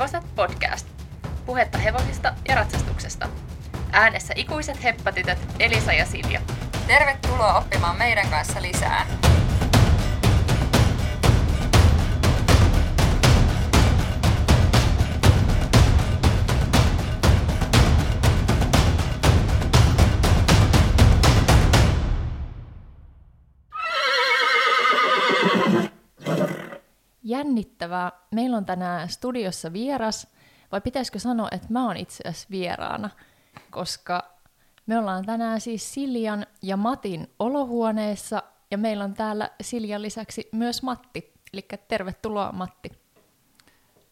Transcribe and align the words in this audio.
Hevoset 0.00 0.34
podcast. 0.34 0.86
Puhetta 1.46 1.78
hevosista 1.78 2.34
ja 2.48 2.54
ratsastuksesta. 2.54 3.28
Äänessä 3.92 4.34
ikuiset 4.36 4.82
heppatytöt 4.82 5.38
Elisa 5.58 5.92
ja 5.92 6.06
Silja. 6.06 6.40
Tervetuloa 6.86 7.58
oppimaan 7.58 7.98
meidän 7.98 8.28
kanssa 8.28 8.62
lisää. 8.62 9.19
Jännittävää. 27.40 28.12
Meillä 28.30 28.56
on 28.56 28.64
tänään 28.64 29.08
studiossa 29.08 29.72
vieras, 29.72 30.26
vai 30.72 30.80
pitäisikö 30.80 31.18
sanoa, 31.18 31.48
että 31.52 31.66
mä 31.70 31.86
oon 31.86 31.96
itse 31.96 32.28
asiassa 32.28 32.48
vieraana, 32.50 33.10
koska 33.70 34.34
me 34.86 34.98
ollaan 34.98 35.26
tänään 35.26 35.60
siis 35.60 35.94
Siljan 35.94 36.46
ja 36.62 36.76
Matin 36.76 37.30
olohuoneessa, 37.38 38.42
ja 38.70 38.78
meillä 38.78 39.04
on 39.04 39.14
täällä 39.14 39.50
Siljan 39.60 40.02
lisäksi 40.02 40.48
myös 40.52 40.82
Matti. 40.82 41.32
Eli 41.52 41.66
tervetuloa 41.88 42.52
Matti. 42.52 42.92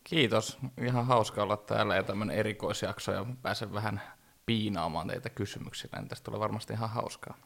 Kiitos. 0.04 0.58
Ihan 0.82 1.06
hauska 1.06 1.42
olla 1.42 1.56
täällä 1.56 1.96
ja 1.96 2.02
tämmöinen 2.02 2.36
erikoisjakso 2.36 3.12
ja 3.12 3.26
pääsen 3.42 3.72
vähän 3.72 4.00
piinaamaan 4.46 5.08
teitä 5.08 5.30
kysymyksillä. 5.30 5.98
Niin 5.98 6.08
tästä 6.08 6.24
tulee 6.24 6.40
varmasti 6.40 6.72
ihan 6.72 6.90
hauskaa. 6.90 7.36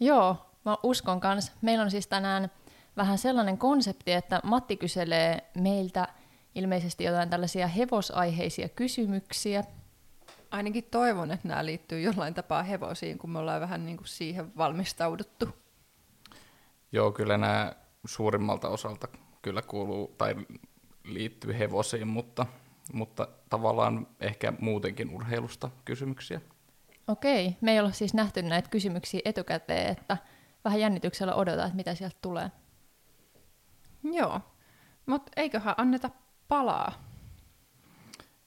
Joo, 0.00 0.36
mä 0.64 0.76
uskon 0.82 1.20
kanssa. 1.20 1.52
Meillä 1.62 1.84
on 1.84 1.90
siis 1.90 2.06
tänään 2.06 2.50
vähän 2.96 3.18
sellainen 3.18 3.58
konsepti, 3.58 4.12
että 4.12 4.40
Matti 4.44 4.76
kyselee 4.76 5.50
meiltä 5.54 6.08
ilmeisesti 6.54 7.04
jotain 7.04 7.30
tällaisia 7.30 7.66
hevosaiheisia 7.66 8.68
kysymyksiä. 8.68 9.64
Ainakin 10.50 10.84
toivon, 10.84 11.30
että 11.30 11.48
nämä 11.48 11.66
liittyy 11.66 12.00
jollain 12.00 12.34
tapaa 12.34 12.62
hevosiin, 12.62 13.18
kun 13.18 13.30
me 13.30 13.38
ollaan 13.38 13.60
vähän 13.60 13.86
niin 13.86 13.96
kuin 13.96 14.08
siihen 14.08 14.56
valmistauduttu. 14.56 15.48
Joo, 16.92 17.12
kyllä 17.12 17.38
nämä 17.38 17.72
suurimmalta 18.06 18.68
osalta 18.68 19.08
kyllä 19.42 19.62
kuuluu 19.62 20.14
tai 20.18 20.34
liittyy 21.04 21.58
hevosiin, 21.58 22.08
mutta, 22.08 22.46
mutta 22.92 23.28
tavallaan 23.50 24.06
ehkä 24.20 24.52
muutenkin 24.60 25.10
urheilusta 25.10 25.70
kysymyksiä. 25.84 26.40
Okei, 27.08 27.56
me 27.60 27.72
ei 27.72 27.80
olla 27.80 27.92
siis 27.92 28.14
nähty 28.14 28.42
näitä 28.42 28.70
kysymyksiä 28.70 29.20
etukäteen, 29.24 29.92
että 29.92 30.16
vähän 30.64 30.80
jännityksellä 30.80 31.34
odotetaan, 31.34 31.66
että 31.66 31.76
mitä 31.76 31.94
sieltä 31.94 32.16
tulee. 32.22 32.50
Joo, 34.12 34.40
mutta 35.06 35.32
eiköhän 35.36 35.74
anneta 35.76 36.10
palaa. 36.48 36.92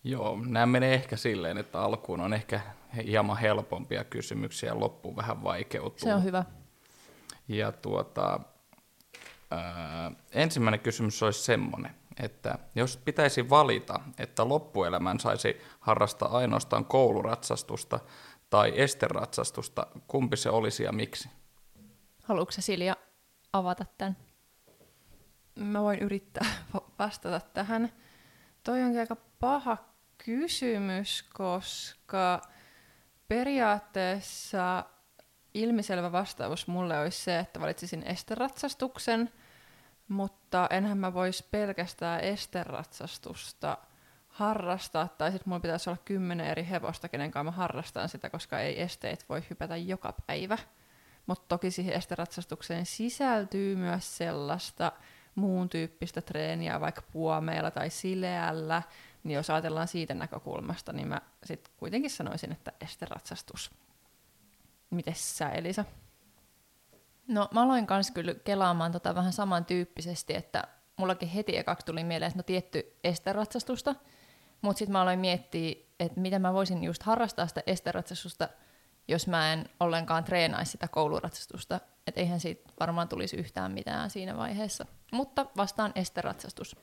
Joo, 0.03 0.39
nämä 0.45 0.65
menee 0.65 0.93
ehkä 0.93 1.17
silleen, 1.17 1.57
että 1.57 1.81
alkuun 1.81 2.21
on 2.21 2.33
ehkä 2.33 2.61
hieman 3.05 3.37
helpompia 3.37 4.03
kysymyksiä 4.03 4.69
ja 4.69 4.79
loppuun 4.79 5.15
vähän 5.15 5.43
vaikeutuu. 5.43 5.99
Se 5.99 6.13
on 6.13 6.23
hyvä. 6.23 6.43
Ja 7.47 7.71
tuota, 7.71 8.39
ää, 9.51 10.11
ensimmäinen 10.31 10.79
kysymys 10.79 11.23
olisi 11.23 11.43
semmoinen, 11.43 11.95
että 12.23 12.59
jos 12.75 12.97
pitäisi 12.97 13.49
valita, 13.49 13.99
että 14.17 14.49
loppuelämän 14.49 15.19
saisi 15.19 15.61
harrastaa 15.79 16.37
ainoastaan 16.37 16.85
kouluratsastusta 16.85 17.99
tai 18.49 18.73
esteratsastusta, 18.75 19.87
kumpi 20.07 20.37
se 20.37 20.49
olisi 20.49 20.83
ja 20.83 20.91
miksi? 20.91 21.29
Haluatko 22.23 22.51
Silja 22.51 22.95
avata 23.53 23.85
tämän? 23.97 24.17
Mä 25.59 25.81
voin 25.81 25.99
yrittää 25.99 26.45
vastata 26.99 27.39
tähän. 27.39 27.91
Toi 28.63 28.83
on 28.83 28.97
aika 28.97 29.15
paha 29.39 29.77
kysymys, 30.25 31.23
koska 31.33 32.41
periaatteessa 33.27 34.85
ilmiselvä 35.53 36.11
vastaus 36.11 36.67
mulle 36.67 36.99
olisi 36.99 37.23
se, 37.23 37.39
että 37.39 37.59
valitsisin 37.59 38.03
esteratsastuksen, 38.03 39.31
mutta 40.07 40.67
enhän 40.69 40.97
mä 40.97 41.13
vois 41.13 41.43
pelkästään 41.43 42.21
esteratsastusta 42.21 43.77
harrastaa, 44.27 45.07
tai 45.07 45.31
sitten 45.31 45.49
mulla 45.49 45.59
pitäisi 45.59 45.89
olla 45.89 46.01
kymmenen 46.05 46.47
eri 46.47 46.67
hevosta, 46.69 47.09
kenen 47.09 47.31
kanssa 47.31 47.51
mä 47.51 47.57
harrastan 47.57 48.09
sitä, 48.09 48.29
koska 48.29 48.59
ei 48.59 48.81
esteet 48.81 49.25
voi 49.29 49.43
hypätä 49.49 49.77
joka 49.77 50.13
päivä. 50.27 50.57
Mutta 51.25 51.45
toki 51.47 51.71
siihen 51.71 51.93
esteratsastukseen 51.93 52.85
sisältyy 52.85 53.75
myös 53.75 54.17
sellaista 54.17 54.91
muun 55.35 55.69
tyyppistä 55.69 56.21
treeniä, 56.21 56.79
vaikka 56.79 57.01
puomeilla 57.01 57.71
tai 57.71 57.89
sileällä, 57.89 58.81
niin 59.23 59.35
jos 59.35 59.49
ajatellaan 59.49 59.87
siitä 59.87 60.13
näkökulmasta, 60.13 60.93
niin 60.93 61.07
mä 61.07 61.21
sitten 61.45 61.73
kuitenkin 61.77 62.11
sanoisin, 62.11 62.51
että 62.51 62.71
esteratsastus. 62.81 63.71
Mites 64.89 65.37
sä, 65.37 65.49
Elisa? 65.49 65.85
No 67.27 67.47
mä 67.51 67.61
aloin 67.61 67.87
kanssa 67.87 68.13
kyllä 68.13 68.33
kelaamaan 68.33 68.91
tota 68.91 69.15
vähän 69.15 69.33
samantyyppisesti, 69.33 70.35
että 70.35 70.63
mullakin 70.97 71.29
heti 71.29 71.57
ekaksi 71.57 71.85
tuli 71.85 72.03
mieleen, 72.03 72.27
että 72.27 72.39
no 72.39 72.43
tietty 72.43 72.97
esteratsastusta, 73.03 73.95
mutta 74.61 74.79
sitten 74.79 74.91
mä 74.91 75.01
aloin 75.01 75.19
miettiä, 75.19 75.75
että 75.99 76.19
miten 76.19 76.41
mä 76.41 76.53
voisin 76.53 76.83
just 76.83 77.03
harrastaa 77.03 77.47
sitä 77.47 77.63
esteratsastusta, 77.67 78.49
jos 79.07 79.27
mä 79.27 79.53
en 79.53 79.69
ollenkaan 79.79 80.23
treenaisi 80.23 80.71
sitä 80.71 80.87
kouluratsastusta. 80.87 81.79
Että 82.09 82.21
eihän 82.21 82.39
siitä 82.39 82.69
varmaan 82.79 83.07
tulisi 83.07 83.37
yhtään 83.37 83.71
mitään 83.71 84.09
siinä 84.09 84.37
vaiheessa. 84.37 84.85
Mutta 85.11 85.45
vastaan 85.57 85.91
esteratsastus. 85.95 86.75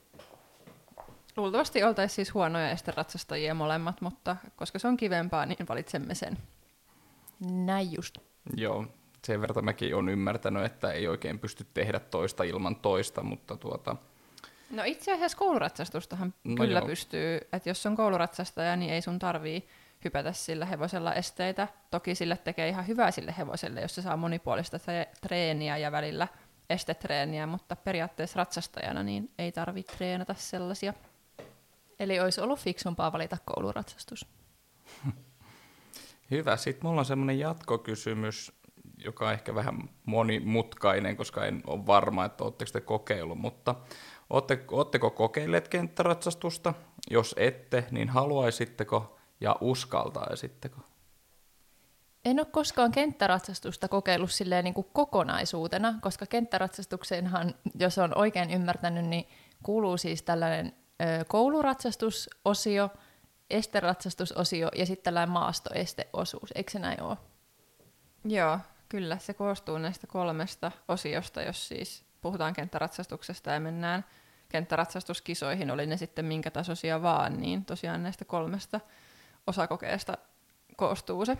Luultavasti 1.36 1.82
oltaisiin 1.82 2.14
siis 2.14 2.34
huonoja 2.34 2.70
esteratsastajia 2.70 3.54
molemmat, 3.54 4.00
mutta 4.00 4.36
koska 4.56 4.78
se 4.78 4.88
on 4.88 4.96
kivempaa, 4.96 5.46
niin 5.46 5.68
valitsemme 5.68 6.14
sen. 6.14 6.38
Näin 7.40 7.92
just. 7.92 8.18
Joo, 8.56 8.86
sen 9.24 9.40
verran 9.40 9.64
mäkin 9.64 9.94
olen 9.94 10.08
ymmärtänyt, 10.08 10.64
että 10.64 10.92
ei 10.92 11.08
oikein 11.08 11.38
pysty 11.38 11.66
tehdä 11.74 12.00
toista 12.00 12.44
ilman 12.44 12.76
toista, 12.76 13.22
mutta 13.22 13.56
tuota, 13.56 13.96
No 14.70 14.82
itse 14.84 15.12
asiassa 15.12 15.38
kouluratsastustahan 15.38 16.34
no 16.44 16.54
kyllä 16.64 16.78
joo. 16.78 16.86
pystyy, 16.86 17.40
että 17.52 17.70
jos 17.70 17.86
on 17.86 17.96
kouluratsastaja, 17.96 18.76
niin 18.76 18.92
ei 18.92 19.02
sun 19.02 19.18
tarvii 19.18 19.68
hypätä 20.06 20.32
sillä 20.32 20.66
hevosella 20.66 21.14
esteitä. 21.14 21.68
Toki 21.90 22.14
sille 22.14 22.36
tekee 22.36 22.68
ihan 22.68 22.86
hyvää 22.86 23.10
sille 23.10 23.34
hevoselle, 23.38 23.80
jos 23.80 23.94
se 23.94 24.02
saa 24.02 24.16
monipuolista 24.16 24.78
treeniä 25.20 25.76
ja 25.76 25.92
välillä 25.92 26.28
estetreeniä, 26.70 27.46
mutta 27.46 27.76
periaatteessa 27.76 28.38
ratsastajana 28.38 29.02
niin 29.02 29.30
ei 29.38 29.52
tarvitse 29.52 29.96
treenata 29.96 30.34
sellaisia. 30.34 30.94
Eli 31.98 32.20
olisi 32.20 32.40
ollut 32.40 32.60
fiksumpaa 32.60 33.12
valita 33.12 33.36
kouluratsastus. 33.44 34.26
Hyvä. 36.30 36.56
Sitten 36.56 36.86
mulla 36.86 37.00
on 37.00 37.04
semmoinen 37.04 37.38
jatkokysymys, 37.38 38.52
joka 39.04 39.26
on 39.26 39.32
ehkä 39.32 39.54
vähän 39.54 39.88
monimutkainen, 40.04 41.16
koska 41.16 41.44
en 41.44 41.62
ole 41.66 41.86
varma, 41.86 42.24
että 42.24 42.44
oletteko 42.44 42.70
te 42.72 42.80
kokeillut, 42.80 43.38
mutta 43.38 43.74
ootteko 44.70 45.10
kokeilleet 45.10 45.68
kenttäratsastusta? 45.68 46.74
Jos 47.10 47.34
ette, 47.38 47.84
niin 47.90 48.08
haluaisitteko 48.08 49.16
ja 49.40 49.56
uskaltaisitteko? 49.60 50.80
En 52.24 52.40
ole 52.40 52.46
koskaan 52.46 52.92
kenttäratsastusta 52.92 53.88
kokeillut 53.88 54.30
silleen 54.30 54.64
niin 54.64 54.74
kuin 54.74 54.86
kokonaisuutena, 54.92 55.94
koska 56.00 56.26
kenttäratsastukseenhan, 56.26 57.54
jos 57.78 57.98
on 57.98 58.18
oikein 58.18 58.50
ymmärtänyt, 58.50 59.06
niin 59.06 59.28
kuuluu 59.62 59.96
siis 59.96 60.22
tällainen 60.22 60.72
ö, 61.02 61.24
kouluratsastusosio, 61.24 62.90
esteratsastusosio 63.50 64.68
ja 64.76 64.86
sitten 64.86 65.04
tällainen 65.04 65.32
maastoesteosuus. 65.32 66.52
Eikö 66.54 66.70
se 66.70 66.78
näin 66.78 67.02
ole? 67.02 67.16
Joo, 68.24 68.58
kyllä. 68.88 69.18
Se 69.18 69.34
koostuu 69.34 69.78
näistä 69.78 70.06
kolmesta 70.06 70.72
osiosta, 70.88 71.42
jos 71.42 71.68
siis 71.68 72.04
puhutaan 72.20 72.54
kenttäratsastuksesta 72.54 73.50
ja 73.50 73.60
mennään 73.60 74.04
kenttäratsastuskisoihin, 74.48 75.70
oli 75.70 75.86
ne 75.86 75.96
sitten 75.96 76.24
minkä 76.24 76.50
tasoisia 76.50 77.02
vaan, 77.02 77.40
niin 77.40 77.64
tosiaan 77.64 78.02
näistä 78.02 78.24
kolmesta 78.24 78.80
osakokeesta 79.46 80.18
koostuu 80.76 81.24
se. 81.24 81.38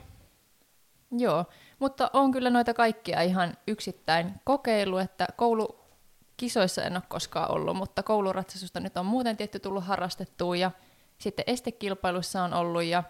Joo, 1.10 1.44
mutta 1.78 2.10
on 2.12 2.32
kyllä 2.32 2.50
noita 2.50 2.74
kaikkia 2.74 3.22
ihan 3.22 3.56
yksittäin 3.66 4.32
kokeilu, 4.44 4.98
että 4.98 5.26
koulukisoissa 5.36 6.82
en 6.82 6.92
ole 6.92 7.02
koskaan 7.08 7.50
ollut, 7.50 7.76
mutta 7.76 8.02
kouluratsastusta 8.02 8.80
nyt 8.80 8.96
on 8.96 9.06
muuten 9.06 9.36
tietty 9.36 9.58
tullut 9.58 9.84
harrastettua 9.84 10.56
ja 10.56 10.70
sitten 11.18 11.44
estekilpailuissa 11.46 12.42
on 12.42 12.54
ollut 12.54 12.84
ja 12.84 13.02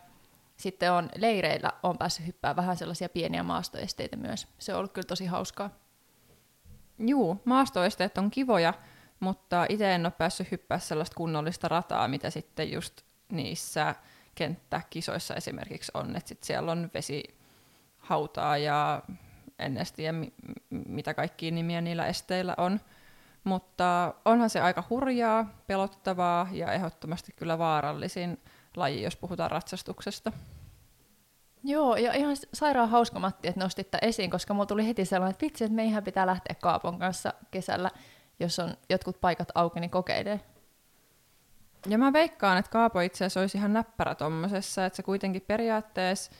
sitten 0.57 0.93
on 0.93 1.09
leireillä 1.17 1.73
on 1.83 1.99
päässyt 1.99 2.27
hyppää 2.27 2.57
vähän 2.57 2.77
sellaisia 2.77 3.09
pieniä 3.09 3.43
maastoesteitä 3.43 4.17
myös. 4.17 4.49
Se 4.59 4.73
on 4.73 4.79
ollut 4.79 4.93
kyllä 4.93 5.07
tosi 5.07 5.27
hauskaa. 5.27 5.71
Juu, 6.99 7.43
maastoesteet 7.45 8.19
on 8.19 8.31
kivoja, 8.31 8.75
mutta 9.21 9.67
itse 9.69 9.95
en 9.95 10.07
ole 10.07 10.13
päässyt 10.19 10.51
hyppää 10.51 10.79
sellaista 10.79 11.17
kunnollista 11.17 11.69
rataa, 11.69 12.09
mitä 12.09 12.31
sitten 12.31 12.73
just 12.73 13.03
niissä 13.33 13.95
kenttäkisoissa 14.37 15.35
esimerkiksi 15.35 15.93
on, 15.95 16.17
että 16.17 16.29
sit 16.29 16.45
siellä 16.45 16.73
on 16.73 16.91
vesihautaa 16.95 18.57
ja 18.59 19.03
en 19.59 19.77
edes 19.77 19.93
tiedä, 19.93 20.19
mitä 20.71 21.15
kaikkia 21.15 21.51
nimiä 21.51 21.81
niillä 21.81 22.07
esteillä 22.07 22.55
on. 22.59 22.81
mutta 23.45 24.15
onhan 24.25 24.51
se 24.51 24.61
aika 24.61 24.85
hurjaa, 24.91 25.47
pelottavaa 25.67 26.49
ja 26.53 26.73
ehdottomasti 26.73 27.33
kyllä 27.37 27.59
vaarallisin 27.59 28.41
laji, 28.77 29.03
jos 29.03 29.17
puhutaan 29.17 29.51
ratsastuksesta. 29.51 30.33
Joo, 31.65 31.97
ja 31.97 32.13
ihan 32.13 32.37
sairaan 32.55 32.89
hauska 32.89 33.19
Matti, 33.19 33.49
että 33.49 33.61
nostit 33.61 33.91
tämän 33.91 34.09
esiin, 34.09 34.31
koska 34.31 34.55
mulla 34.55 34.67
tuli 34.67 34.87
heti 34.87 35.05
sellainen, 35.05 35.31
että 35.31 35.47
vitsi, 35.47 35.65
että 35.65 35.75
meihän 35.75 36.05
pitää 36.05 36.27
lähteä 36.27 36.57
Kaapon 36.63 36.99
kanssa 36.99 37.35
kesällä, 37.51 37.91
jos 38.41 38.59
on 38.59 38.75
jotkut 38.89 39.21
paikat 39.21 39.49
auki, 39.55 39.81
niin 39.81 39.91
kokeilee. 39.91 40.41
Ja 41.89 41.99
mä 41.99 42.13
veikkaan, 42.13 42.59
että 42.59 42.71
Kaapo 42.71 43.01
itse 43.01 43.25
asiassa 43.25 43.41
olisi 43.41 43.59
ihan 43.59 43.73
näppärä 43.73 44.15
tommosessa, 44.15 44.87
että 44.87 44.97
se 44.97 45.03
kuitenkin 45.03 45.43
periaatteessa 45.43 46.33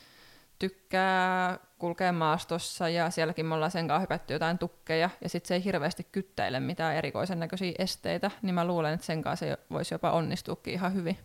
tykkää 0.59 1.59
kulkea 1.77 2.11
maastossa 2.11 2.89
ja 2.89 3.09
sielläkin 3.09 3.45
me 3.45 3.55
ollaan 3.55 3.71
sen 3.71 3.87
kanssa 3.87 4.01
hypätty 4.01 4.33
jotain 4.33 4.57
tukkeja 4.57 5.09
ja 5.21 5.29
sitten 5.29 5.47
se 5.47 5.55
ei 5.55 5.63
hirveästi 5.63 6.07
kyttäile 6.11 6.59
mitään 6.59 6.95
erikoisen 6.95 7.39
näköisiä 7.39 7.71
esteitä, 7.79 8.31
niin 8.41 8.55
mä 8.55 8.65
luulen, 8.65 8.93
että 8.93 9.05
sen 9.05 9.21
kanssa 9.21 9.45
se 9.45 9.57
voisi 9.71 9.93
jopa 9.93 10.11
onnistuukin 10.11 10.73
ihan 10.73 10.93
hyvin. 10.93 11.17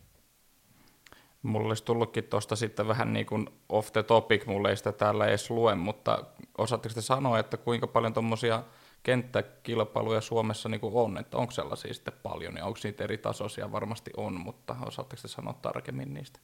Mulla 1.42 1.68
olisi 1.68 1.84
tullutkin 1.84 2.24
tuosta 2.24 2.56
sitten 2.56 2.88
vähän 2.88 3.12
niin 3.12 3.26
kuin 3.26 3.48
off 3.68 3.92
the 3.92 4.02
topic, 4.02 4.46
mulle 4.46 4.70
ei 4.70 4.76
sitä 4.76 4.92
täällä 4.92 5.26
edes 5.26 5.50
lue, 5.50 5.74
mutta 5.74 6.24
osaatteko 6.58 6.94
te 6.94 7.00
sanoa, 7.00 7.38
että 7.38 7.56
kuinka 7.56 7.86
paljon 7.86 8.14
tuommoisia 8.14 8.62
kenttäkilpailuja 9.02 10.20
Suomessa 10.20 10.68
niin 10.68 10.80
kuin 10.80 10.94
on, 10.94 11.18
että 11.18 11.36
onko 11.36 11.50
sellaisia 11.50 11.94
sitten 11.94 12.14
paljon 12.22 12.56
ja 12.56 12.64
onko 12.64 12.78
niitä 12.84 13.04
eri 13.04 13.18
tasoisia, 13.18 13.72
varmasti 13.72 14.10
on, 14.16 14.40
mutta 14.40 14.76
osaatteko 14.86 15.22
te 15.22 15.28
sanoa 15.28 15.54
tarkemmin 15.62 16.14
niistä? 16.14 16.40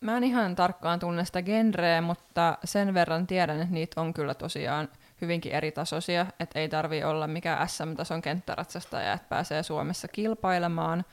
Mä 0.00 0.16
en 0.16 0.24
ihan 0.24 0.56
tarkkaan 0.56 1.00
tunne 1.00 1.24
sitä 1.24 1.42
genreä, 1.42 2.00
mutta 2.00 2.58
sen 2.64 2.94
verran 2.94 3.26
tiedän, 3.26 3.60
että 3.60 3.74
niitä 3.74 4.00
on 4.00 4.14
kyllä 4.14 4.34
tosiaan 4.34 4.88
hyvinkin 5.20 5.52
eri 5.52 5.72
tasoisia, 5.72 6.26
että 6.40 6.60
ei 6.60 6.68
tarvi 6.68 7.04
olla 7.04 7.26
mikään 7.26 7.68
SM-tason 7.68 8.22
kenttäratsastaja, 8.22 9.12
että 9.12 9.28
pääsee 9.28 9.62
Suomessa 9.62 10.08
kilpailemaan, 10.08 11.04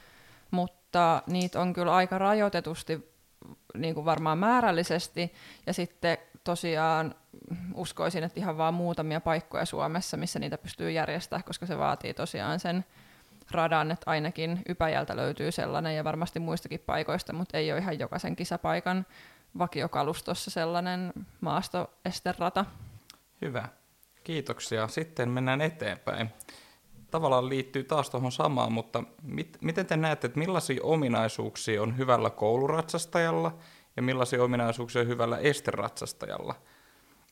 mutta 0.52 1.24
niitä 1.28 1.62
on 1.62 1.74
kyllä 1.74 1.96
aika 1.96 2.18
rajoitetusti 2.18 3.12
niin 3.78 3.96
kuin 3.96 4.06
varmaan 4.06 4.38
määrällisesti, 4.38 5.34
ja 5.68 5.74
sitten 5.74 6.18
tosiaan 6.44 7.16
uskoisin, 7.74 8.24
että 8.24 8.40
ihan 8.40 8.58
vaan 8.58 8.74
muutamia 8.74 9.22
paikkoja 9.22 9.66
Suomessa, 9.66 10.18
missä 10.18 10.40
niitä 10.40 10.58
pystyy 10.58 10.92
järjestämään, 10.92 11.44
koska 11.44 11.66
se 11.66 11.78
vaatii 11.78 12.14
tosiaan 12.14 12.60
sen 12.60 12.86
radan, 13.52 13.92
että 13.92 14.12
ainakin 14.12 14.62
Ypäjältä 14.70 15.16
löytyy 15.16 15.52
sellainen 15.52 15.96
ja 15.96 16.04
varmasti 16.04 16.40
muistakin 16.40 16.80
paikoista, 16.80 17.34
mutta 17.34 17.58
ei 17.58 17.72
ole 17.72 17.80
ihan 17.80 18.00
jokaisen 18.00 18.36
kisapaikan 18.36 19.06
vakiokalustossa 19.58 20.52
sellainen 20.52 21.14
maastoesterata. 21.42 22.66
Hyvä. 23.42 23.70
Kiitoksia. 24.24 24.88
Sitten 24.88 25.30
mennään 25.30 25.62
eteenpäin. 25.62 26.30
Tavallaan 27.12 27.50
liittyy 27.50 27.84
taas 27.84 28.10
tuohon 28.10 28.32
samaan, 28.32 28.72
mutta 28.72 29.04
mit, 29.24 29.58
miten 29.62 29.86
te 29.86 29.98
näette, 29.98 30.28
että 30.28 30.40
millaisia 30.40 30.84
ominaisuuksia 30.84 31.82
on 31.82 31.98
hyvällä 31.98 32.30
kouluratsastajalla 32.30 33.58
ja 33.96 34.02
millaisia 34.02 34.44
ominaisuuksia 34.44 35.04
hyvällä 35.04 35.38
esteratsastajalla? 35.38 36.56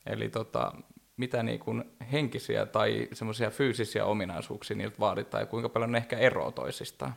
Eli 0.06 0.28
tota, 0.28 0.72
mitä 1.16 1.42
niin 1.42 1.60
kuin 1.60 1.84
henkisiä 2.12 2.66
tai 2.66 3.08
semmoisia 3.12 3.50
fyysisiä 3.50 4.04
ominaisuuksia 4.04 4.76
niiltä 4.76 4.98
vaaditaan 5.00 5.42
ja 5.42 5.46
kuinka 5.46 5.68
paljon 5.68 5.92
ne 5.92 5.98
ehkä 5.98 6.18
eroaa 6.18 6.52
toisistaan? 6.52 7.14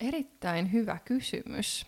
Erittäin 0.00 0.72
hyvä 0.72 0.98
kysymys. 1.04 1.86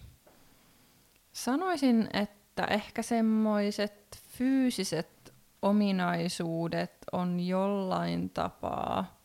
Sanoisin, 1.33 2.09
että 2.13 2.65
ehkä 2.65 3.03
semmoiset 3.03 4.19
fyysiset 4.29 5.35
ominaisuudet 5.63 6.93
on 7.13 7.41
jollain 7.41 8.31
tapaa 8.31 9.20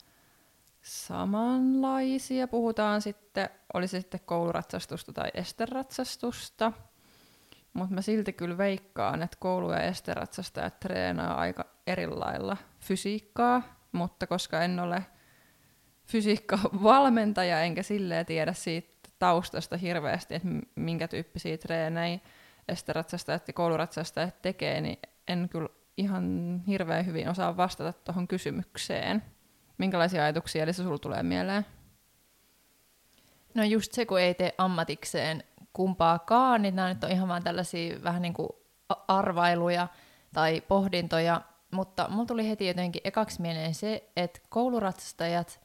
samanlaisia. 0.86 2.48
Puhutaan 2.48 3.02
sitten, 3.02 3.50
oli 3.74 3.88
se 3.88 4.00
sitten 4.00 4.20
kouluratsastusta 4.26 5.14
tai 5.14 5.30
esteratsastusta– 5.34 6.72
mutta 7.76 7.96
mä 7.96 8.02
silti 8.02 8.34
kyllä 8.34 8.58
veikkaan, 8.58 9.24
että 9.24 9.38
koulu- 9.40 9.72
ja 9.72 9.80
esteratsastajat 9.80 10.80
treenaa 10.80 11.40
aika 11.40 11.66
erilailla 11.88 12.58
fysiikkaa, 12.80 13.62
mutta 13.92 14.28
koska 14.28 14.62
en 14.62 14.80
ole 14.80 15.06
fysiikka-valmentaja 16.08 17.62
enkä 17.62 17.84
silleen 17.84 18.26
tiedä 18.26 18.54
siitä 18.54 19.10
taustasta 19.20 19.78
hirveästi, 19.78 20.36
että 20.36 20.48
minkä 20.76 21.08
tyyppisiä 21.08 21.58
treenejä 21.58 22.20
esteratsastajat 22.68 23.48
ja 23.48 23.54
kouluratsastajat 23.54 24.42
tekee, 24.42 24.82
niin 24.82 25.00
en 25.28 25.50
kyllä 25.50 25.70
ihan 25.98 26.62
hirveän 26.68 27.06
hyvin 27.06 27.30
osaa 27.30 27.58
vastata 27.58 27.94
tuohon 27.94 28.28
kysymykseen. 28.28 29.24
Minkälaisia 29.78 30.24
ajatuksia 30.24 30.64
eli 30.64 30.74
sulla 30.74 30.98
tulee 30.98 31.24
mieleen? 31.24 31.66
No 33.54 33.64
just 33.64 33.94
se, 33.94 34.06
kun 34.06 34.20
ei 34.20 34.34
tee 34.34 34.54
ammatikseen 34.58 35.44
kumpaakaan, 35.74 36.62
niin 36.62 36.76
nämä 36.76 36.94
nyt 36.94 37.04
on 37.04 37.12
ihan 37.12 37.28
vaan 37.28 37.44
tällaisia 37.44 38.04
vähän 38.04 38.22
niin 38.22 38.34
kuin 38.34 38.50
arvailuja 39.08 39.88
tai 40.34 40.62
pohdintoja, 40.62 41.42
mutta 41.72 42.08
mulla 42.10 42.26
tuli 42.26 42.50
heti 42.50 42.68
jotenkin 42.68 43.02
ekaksi 43.04 43.42
mieleen 43.42 43.74
se, 43.74 44.10
että 44.16 44.40
kouluratsastajat 44.50 45.62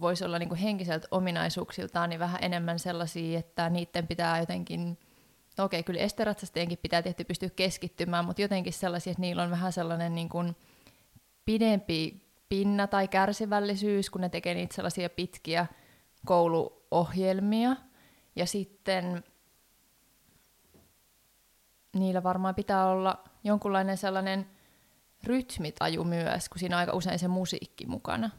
voisi 0.00 0.24
olla 0.24 0.38
niin 0.38 0.48
kuin 0.48 0.58
henkiseltä 0.58 1.08
ominaisuuksiltaan 1.10 2.10
niin 2.10 2.20
vähän 2.20 2.38
enemmän 2.42 2.78
sellaisia, 2.78 3.38
että 3.38 3.70
niiden 3.70 4.06
pitää 4.06 4.40
jotenkin, 4.40 4.98
no 5.58 5.64
okei, 5.64 5.82
kyllä 5.82 6.00
esteratsastajienkin 6.00 6.78
pitää 6.82 7.02
tietysti 7.02 7.24
pystyä 7.24 7.50
keskittymään, 7.50 8.24
mutta 8.24 8.42
jotenkin 8.42 8.72
sellaisia, 8.72 9.10
että 9.10 9.20
niillä 9.20 9.42
on 9.42 9.50
vähän 9.50 9.72
sellainen 9.72 10.14
niin 10.14 10.28
kuin 10.28 10.56
pidempi 11.44 12.23
pinna 12.54 12.86
tai 12.86 13.08
kärsivällisyys, 13.08 14.10
kun 14.10 14.20
ne 14.20 14.28
tekee 14.28 14.54
niitä 14.54 14.74
sellaisia 14.74 15.10
pitkiä 15.10 15.66
kouluohjelmia– 16.26 17.76
ja 18.36 18.46
sitten 18.46 19.24
niillä 21.96 22.22
varmaan 22.22 22.54
pitää 22.54 22.86
olla 22.86 23.24
jonkunlainen 23.44 23.96
sellainen 23.96 24.46
rytmitaju 25.24 26.04
myös, 26.04 26.48
kun 26.48 26.58
siinä 26.58 26.76
on 26.76 26.80
aika 26.80 26.92
usein 26.92 27.18
se 27.18 27.28
musiikki 27.28 27.86
mukana. 27.86 28.30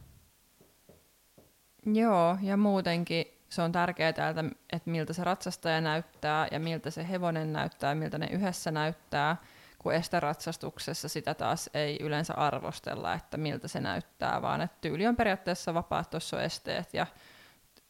Joo, 1.86 2.38
ja 2.42 2.58
muutenkin 2.58 3.26
se 3.50 3.62
on 3.62 3.72
tärkeää, 3.72 4.10
että 4.10 4.90
miltä 4.90 5.14
se 5.14 5.24
ratsastaja 5.24 5.82
näyttää 5.82 6.48
ja 6.52 6.60
miltä 6.60 6.92
se 6.92 7.10
hevonen 7.10 7.54
näyttää 7.54 7.92
ja 7.92 7.96
miltä 7.96 8.18
ne 8.18 8.28
yhdessä 8.32 8.72
näyttää, 8.72 9.38
kun 9.86 9.94
esteratsastuksessa 9.94 11.10
sitä 11.10 11.34
taas 11.34 11.70
ei 11.74 11.98
yleensä 12.02 12.34
arvostella, 12.34 13.14
että 13.14 13.38
miltä 13.38 13.68
se 13.68 13.80
näyttää, 13.80 14.42
vaan 14.42 14.62
että 14.62 14.78
tyyli 14.82 15.08
on 15.08 15.16
periaatteessa 15.16 15.74
vapaa, 15.74 16.04
tuossa 16.04 16.38
on 16.38 16.44
esteet 16.44 16.94
ja 16.94 17.08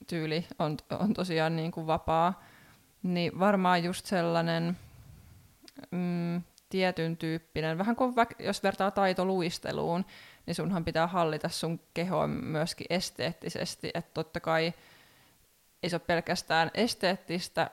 tyyli 0.08 0.48
on, 0.60 0.78
on 1.00 1.14
tosiaan 1.14 1.56
niin 1.56 1.72
kuin 1.72 1.88
vapaa, 1.88 2.44
niin 3.04 3.40
varmaan 3.40 3.84
just 3.84 4.06
sellainen 4.06 4.78
mm, 5.92 6.42
tietyn 6.70 7.18
tyyppinen, 7.18 7.78
vähän 7.78 7.96
kuin 7.96 8.16
vaikka, 8.16 8.36
jos 8.44 8.64
vertaa 8.64 8.92
taitoluisteluun, 8.92 10.06
niin 10.46 10.56
sunhan 10.56 10.86
pitää 10.86 11.08
hallita 11.08 11.50
sun 11.50 11.80
kehoa 11.94 12.28
myöskin 12.28 12.88
esteettisesti, 12.90 13.92
että 13.94 14.12
totta 14.14 14.40
kai 14.40 14.74
ei 15.84 15.90
se 15.90 15.96
ole 15.96 16.02
pelkästään 16.08 16.72
esteettistä 16.74 17.72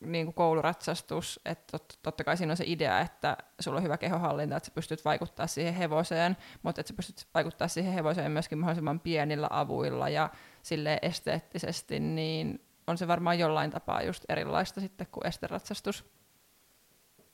niin 0.00 0.26
kuin 0.26 0.34
kouluratsastus, 0.34 1.40
että 1.44 1.64
tot, 1.70 1.98
totta 2.02 2.24
kai 2.24 2.36
siinä 2.36 2.52
on 2.52 2.56
se 2.56 2.64
idea, 2.66 3.00
että 3.00 3.36
sulla 3.60 3.76
on 3.76 3.82
hyvä 3.82 3.98
kehohallinta, 3.98 4.56
että 4.56 4.66
sä 4.66 4.74
pystyt 4.74 5.04
vaikuttaa 5.04 5.46
siihen 5.46 5.74
hevoseen, 5.74 6.36
mutta 6.62 6.80
että 6.80 6.88
sä 6.88 6.96
pystyt 6.96 7.26
vaikuttaa 7.34 7.68
siihen 7.68 7.92
hevoseen 7.92 8.32
myöskin 8.32 8.58
mahdollisimman 8.58 9.00
pienillä 9.00 9.46
avuilla 9.50 10.08
ja 10.08 10.30
sille 10.62 10.98
esteettisesti, 11.02 12.00
niin 12.00 12.64
on 12.86 12.98
se 12.98 13.08
varmaan 13.08 13.38
jollain 13.38 13.70
tapaa 13.70 14.02
just 14.02 14.24
erilaista 14.28 14.80
sitten 14.80 15.06
kuin 15.12 15.26
esteratsastus. 15.26 16.04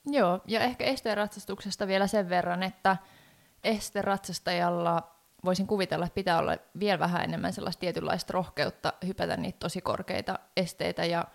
Joo, 0.05 0.41
ja 0.47 0.59
ehkä 0.59 0.83
esteratsastuksesta 0.83 1.87
vielä 1.87 2.07
sen 2.07 2.29
verran, 2.29 2.63
että 2.63 2.97
esteratsastajalla 3.63 5.15
voisin 5.45 5.67
kuvitella, 5.67 6.05
että 6.05 6.15
pitää 6.15 6.39
olla 6.39 6.57
vielä 6.79 6.99
vähän 6.99 7.23
enemmän 7.23 7.53
sellaista 7.53 7.79
tietynlaista 7.79 8.33
rohkeutta 8.33 8.93
hypätä 9.07 9.37
niitä 9.37 9.59
tosi 9.59 9.81
korkeita 9.81 10.39
esteitä, 10.57 11.05
ja 11.05 11.25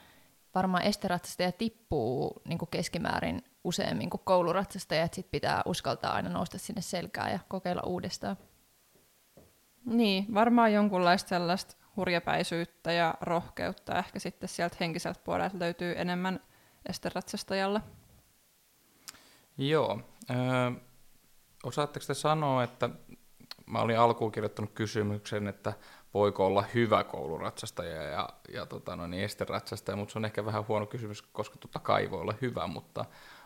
varmaan 0.54 0.82
esteratsastaja 0.82 1.52
tippuu 1.52 2.42
niin 2.48 2.58
kuin 2.58 2.68
keskimäärin 2.68 3.44
useammin 3.64 4.10
kuin 4.10 4.20
kouluratsastaja, 4.24 5.02
että 5.02 5.14
sit 5.14 5.30
pitää 5.30 5.62
uskaltaa 5.66 6.12
aina 6.12 6.28
nousta 6.28 6.58
sinne 6.58 6.80
selkään 6.80 7.32
ja 7.32 7.38
kokeilla 7.48 7.82
uudestaan. 7.86 8.36
Niin, 9.84 10.34
varmaan 10.34 10.72
jonkunlaista 10.72 11.28
sellaista 11.28 11.76
hurjapäisyyttä 11.96 12.92
ja 12.92 13.14
rohkeutta 13.20 13.98
ehkä 13.98 14.18
sitten 14.18 14.48
sieltä 14.48 14.76
henkiseltä 14.80 15.20
puolelta 15.24 15.58
löytyy 15.58 15.94
enemmän 15.96 16.40
esteratsastajalla. 16.88 17.80
Joo. 19.58 20.00
Ö, 20.30 20.34
osaatteko 21.64 22.06
te 22.06 22.14
sanoa, 22.14 22.64
että 22.64 22.90
mä 23.70 23.80
olin 23.80 23.98
alkuun 23.98 24.32
kirjoittanut 24.32 24.70
kysymyksen, 24.74 25.46
että 25.46 25.72
voiko 26.14 26.46
olla 26.46 26.64
hyvä 26.74 27.04
kouluratsastaja 27.04 28.02
ja, 28.02 28.28
ja 28.52 28.66
tota, 28.66 28.96
no 28.96 29.06
niin, 29.06 29.24
esteratsastaja, 29.24 29.96
mutta 29.96 30.12
se 30.12 30.18
on 30.18 30.24
ehkä 30.24 30.44
vähän 30.44 30.68
huono 30.68 30.86
kysymys, 30.86 31.22
koska 31.22 31.56
totta 31.58 31.78
kai 31.78 32.10
voi 32.10 32.20
olla 32.20 32.34
hyvä, 32.40 32.66
mutta 32.66 33.04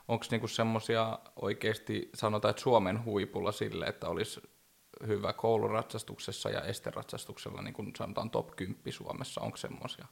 onko 0.09 0.25
niinku 0.31 0.49
semmoisia 0.49 1.19
oikeasti, 1.37 2.11
sanotaan, 2.15 2.51
että 2.51 2.63
Suomen 2.63 3.05
huipulla 3.05 3.53
sille, 3.53 3.87
että 3.87 4.09
olisi 4.09 4.41
hyvä 5.07 5.33
kouluratsastuksessa 5.33 6.51
ja 6.51 6.61
esteratsastuksella, 6.61 7.63
niin 7.63 7.75
kuin 7.75 7.93
sanotaan 7.99 8.31
top 8.31 8.57
10 8.57 8.93
Suomessa, 8.93 9.41
onko 9.41 9.57
semmoisia? 9.57 10.07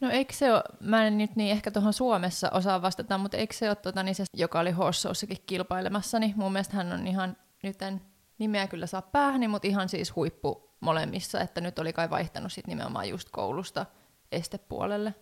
No 0.00 0.10
eikö 0.10 0.32
se 0.32 0.52
ole, 0.52 0.62
mä 0.80 1.06
en 1.06 1.18
nyt 1.18 1.36
niin 1.36 1.52
ehkä 1.52 1.70
tuohon 1.70 1.92
Suomessa 1.92 2.50
osaa 2.50 2.82
vastata, 2.82 3.18
mutta 3.18 3.36
eikö 3.36 3.54
se 3.54 3.68
ole 3.68 3.76
tota, 3.76 4.02
niin 4.02 4.14
se, 4.14 4.24
joka 4.34 4.60
oli 4.60 4.70
Hossoussakin 4.70 5.38
kilpailemassa, 5.46 6.18
niin 6.18 6.34
mun 6.36 6.52
mielestä 6.52 6.76
hän 6.76 6.92
on 6.92 7.06
ihan, 7.06 7.36
nyt 7.62 7.82
en 7.82 8.00
nimeä 8.38 8.66
kyllä 8.66 8.86
saa 8.86 9.02
päähän, 9.02 9.50
mutta 9.50 9.68
ihan 9.68 9.88
siis 9.88 10.16
huippu 10.16 10.70
molemmissa, 10.80 11.40
että 11.40 11.60
nyt 11.60 11.78
oli 11.78 11.92
kai 11.92 12.10
vaihtanut 12.10 12.52
sit 12.52 12.66
nimenomaan 12.66 13.08
just 13.08 13.28
koulusta 13.30 13.86
estepuolelle. 14.32 15.14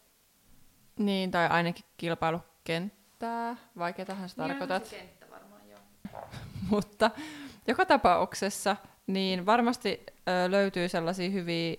Niin, 0.98 1.30
tai 1.30 1.48
ainakin 1.48 1.84
kilpailukenttää, 1.96 3.56
vai 3.78 3.92
ketähän 3.92 4.28
sä 4.28 4.36
tarkoitat? 4.36 4.84
Se 4.84 4.96
kenttä 4.96 5.30
varmaan, 5.30 5.62
joo. 5.68 5.80
Mutta 6.70 7.10
joka 7.66 7.86
tapauksessa, 7.86 8.76
niin 9.06 9.46
varmasti 9.46 10.06
ö, 10.08 10.50
löytyy 10.50 10.88
sellaisia 10.88 11.30
hyviä, 11.30 11.76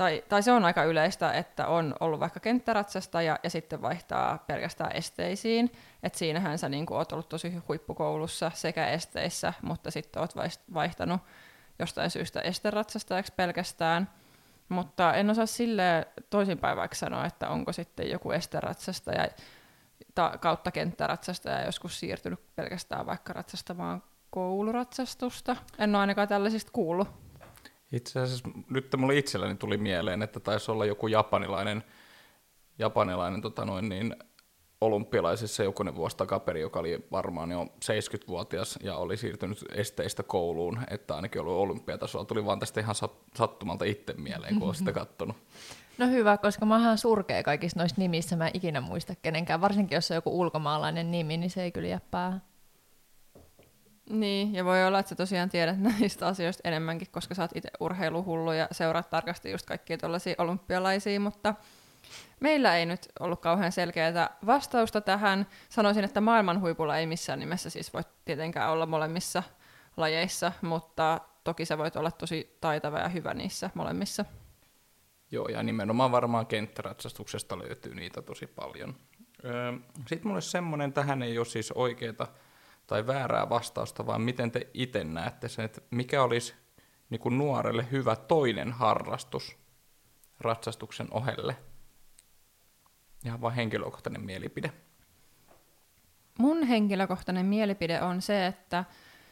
tai, 0.00 0.24
tai 0.28 0.42
se 0.42 0.52
on 0.52 0.64
aika 0.64 0.84
yleistä, 0.84 1.32
että 1.32 1.66
on 1.66 1.94
ollut 2.00 2.20
vaikka 2.20 2.40
kenttäratsasta 2.40 3.22
ja, 3.22 3.38
ja 3.42 3.50
sitten 3.50 3.82
vaihtaa 3.82 4.38
pelkästään 4.38 4.96
esteisiin. 4.96 5.72
Et 6.02 6.14
siinähän 6.14 6.58
sä 6.58 6.68
niin 6.68 6.86
oot 6.90 7.12
ollut 7.12 7.28
tosi 7.28 7.52
huippukoulussa 7.68 8.50
sekä 8.54 8.88
esteissä, 8.88 9.52
mutta 9.62 9.90
sitten 9.90 10.20
oot 10.20 10.34
vaihtanut 10.74 11.20
jostain 11.78 12.10
syystä 12.10 12.40
esteratsastajaksi 12.40 13.32
pelkästään. 13.36 14.10
Mutta 14.68 15.14
en 15.14 15.30
osaa 15.30 15.46
sille 15.46 16.08
toisinpäin 16.30 16.76
vaikka 16.76 16.96
sanoa, 16.96 17.26
että 17.26 17.48
onko 17.48 17.72
sitten 17.72 18.10
joku 18.10 18.30
esteratsastaja 18.30 19.28
ta, 20.14 20.38
kautta 20.40 20.70
kenttäratsastaja 20.70 21.64
joskus 21.64 22.00
siirtynyt 22.00 22.40
pelkästään 22.56 23.06
vaikka 23.06 23.32
ratsastamaan 23.32 24.02
kouluratsastusta. 24.30 25.56
En 25.78 25.94
ole 25.94 26.00
ainakaan 26.00 26.28
tällaisista 26.28 26.72
kuullut. 26.72 27.29
Itse 27.92 28.20
asiassa 28.20 28.48
nyt 28.70 28.94
mulle 28.96 29.18
itselläni 29.18 29.54
tuli 29.54 29.76
mieleen, 29.76 30.22
että 30.22 30.40
taisi 30.40 30.70
olla 30.70 30.86
joku 30.86 31.06
japanilainen, 31.06 31.84
japanilainen 32.78 33.42
tota 33.42 33.64
noin, 33.64 33.88
niin, 33.88 34.16
olympialaisissa 34.80 35.62
jokunen 35.62 35.96
vuosi 35.96 36.16
takaperi, 36.16 36.60
joka 36.60 36.80
oli 36.80 37.06
varmaan 37.12 37.50
jo 37.50 37.64
70-vuotias 37.64 38.78
ja 38.82 38.96
oli 38.96 39.16
siirtynyt 39.16 39.64
esteistä 39.74 40.22
kouluun, 40.22 40.78
että 40.90 41.16
ainakin 41.16 41.40
ollut 41.40 41.56
olympiatasolla. 41.56 42.24
Tuli 42.24 42.44
vaan 42.44 42.58
tästä 42.58 42.80
ihan 42.80 42.94
sattumalta 43.36 43.84
itse 43.84 44.12
mieleen, 44.12 44.54
kun 44.54 44.62
olen 44.62 44.74
sitä 44.74 44.92
kattonut. 44.92 45.36
No 45.98 46.06
hyvä, 46.06 46.36
koska 46.36 46.66
mä 46.66 46.88
oon 46.88 46.98
surkea 46.98 47.42
kaikissa 47.42 47.78
noissa 47.78 47.96
nimissä, 47.98 48.36
mä 48.36 48.46
en 48.46 48.50
ikinä 48.54 48.80
muista 48.80 49.14
kenenkään. 49.22 49.60
Varsinkin 49.60 49.96
jos 49.96 50.10
on 50.10 50.14
joku 50.14 50.40
ulkomaalainen 50.40 51.10
nimi, 51.10 51.36
niin 51.36 51.50
se 51.50 51.62
ei 51.62 51.72
kyllä 51.72 51.88
jää 51.88 52.00
päähän. 52.10 52.42
Niin, 54.10 54.54
ja 54.54 54.64
voi 54.64 54.86
olla, 54.86 54.98
että 54.98 55.10
sä 55.10 55.14
tosiaan 55.14 55.50
tiedät 55.50 55.78
näistä 56.00 56.26
asioista 56.26 56.68
enemmänkin, 56.68 57.08
koska 57.10 57.34
sä 57.34 57.42
oot 57.42 57.50
itse 57.56 57.70
urheiluhullu 57.80 58.52
ja 58.52 58.68
seuraat 58.70 59.10
tarkasti 59.10 59.50
just 59.50 59.66
kaikkia 59.66 59.98
tuollaisia 59.98 60.34
olympialaisia, 60.38 61.20
mutta 61.20 61.54
meillä 62.40 62.76
ei 62.76 62.86
nyt 62.86 63.08
ollut 63.20 63.40
kauhean 63.40 63.72
selkeää 63.72 64.36
vastausta 64.46 65.00
tähän. 65.00 65.46
Sanoisin, 65.68 66.04
että 66.04 66.20
maailman 66.20 66.60
huipulla 66.60 66.98
ei 66.98 67.06
missään 67.06 67.38
nimessä 67.38 67.70
siis 67.70 67.94
voi 67.94 68.02
tietenkään 68.24 68.70
olla 68.70 68.86
molemmissa 68.86 69.42
lajeissa, 69.96 70.52
mutta 70.62 71.20
toki 71.44 71.64
sä 71.64 71.78
voit 71.78 71.96
olla 71.96 72.10
tosi 72.10 72.56
taitava 72.60 72.98
ja 72.98 73.08
hyvä 73.08 73.34
niissä 73.34 73.70
molemmissa. 73.74 74.24
Joo, 75.30 75.48
ja 75.48 75.62
nimenomaan 75.62 76.12
varmaan 76.12 76.46
kenttäratsastuksesta 76.46 77.58
löytyy 77.58 77.94
niitä 77.94 78.22
tosi 78.22 78.46
paljon. 78.46 78.94
Sitten 80.06 80.28
mulle 80.28 80.40
semmoinen, 80.40 80.92
tähän 80.92 81.22
ei 81.22 81.38
ole 81.38 81.46
siis 81.46 81.72
oikeaa 81.72 82.26
tai 82.90 83.06
väärää 83.06 83.48
vastausta, 83.48 84.06
vaan 84.06 84.22
miten 84.22 84.50
te 84.50 84.66
itse 84.74 85.04
näette 85.04 85.48
sen, 85.48 85.64
että 85.64 85.80
mikä 85.90 86.22
olisi 86.22 86.54
niin 87.10 87.20
kuin 87.20 87.38
nuorelle 87.38 87.86
hyvä 87.90 88.16
toinen 88.16 88.72
harrastus 88.72 89.58
ratsastuksen 90.40 91.08
ohelle? 91.10 91.56
Ihan 93.24 93.40
vain 93.40 93.54
henkilökohtainen 93.54 94.22
mielipide. 94.22 94.72
Mun 96.38 96.62
henkilökohtainen 96.62 97.46
mielipide 97.46 98.02
on 98.02 98.22
se, 98.22 98.46
että 98.46 98.84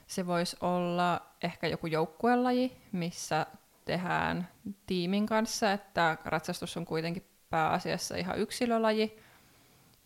se 0.07 0.27
voisi 0.27 0.57
olla 0.61 1.21
ehkä 1.43 1.67
joku 1.67 1.87
joukkuelaji, 1.87 2.77
missä 2.93 3.47
tehdään 3.85 4.49
tiimin 4.87 5.27
kanssa, 5.27 5.73
että 5.73 6.19
ratsastus 6.25 6.77
on 6.77 6.85
kuitenkin 6.85 7.29
pääasiassa 7.51 8.17
ihan 8.17 8.39
yksilölaji. 8.39 9.19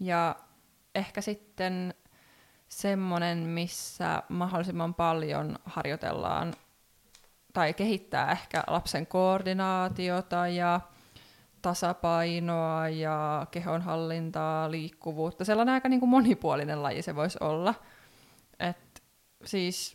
Ja 0.00 0.36
ehkä 0.94 1.20
sitten 1.20 1.94
semmoinen, 2.72 3.38
missä 3.38 4.22
mahdollisimman 4.28 4.94
paljon 4.94 5.58
harjoitellaan 5.64 6.54
tai 7.52 7.74
kehittää 7.74 8.32
ehkä 8.32 8.64
lapsen 8.66 9.06
koordinaatiota 9.06 10.48
ja 10.48 10.80
tasapainoa 11.62 12.88
ja 12.88 13.46
kehonhallintaa, 13.50 14.70
liikkuvuutta. 14.70 15.44
Sellainen 15.44 15.74
aika 15.74 15.88
niin 15.88 16.00
kuin 16.00 16.10
monipuolinen 16.10 16.82
laji 16.82 17.02
se 17.02 17.16
voisi 17.16 17.38
olla. 17.40 17.74
Et 18.58 19.02
siis, 19.44 19.94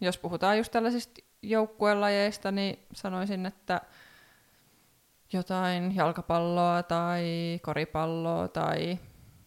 jos 0.00 0.18
puhutaan 0.18 0.58
just 0.58 0.72
tällaisista 0.72 1.20
joukkuelajeista, 1.42 2.50
niin 2.50 2.78
sanoisin, 2.92 3.46
että 3.46 3.80
jotain 5.32 5.96
jalkapalloa 5.96 6.82
tai 6.82 7.24
koripalloa 7.62 8.48
tai 8.48 8.98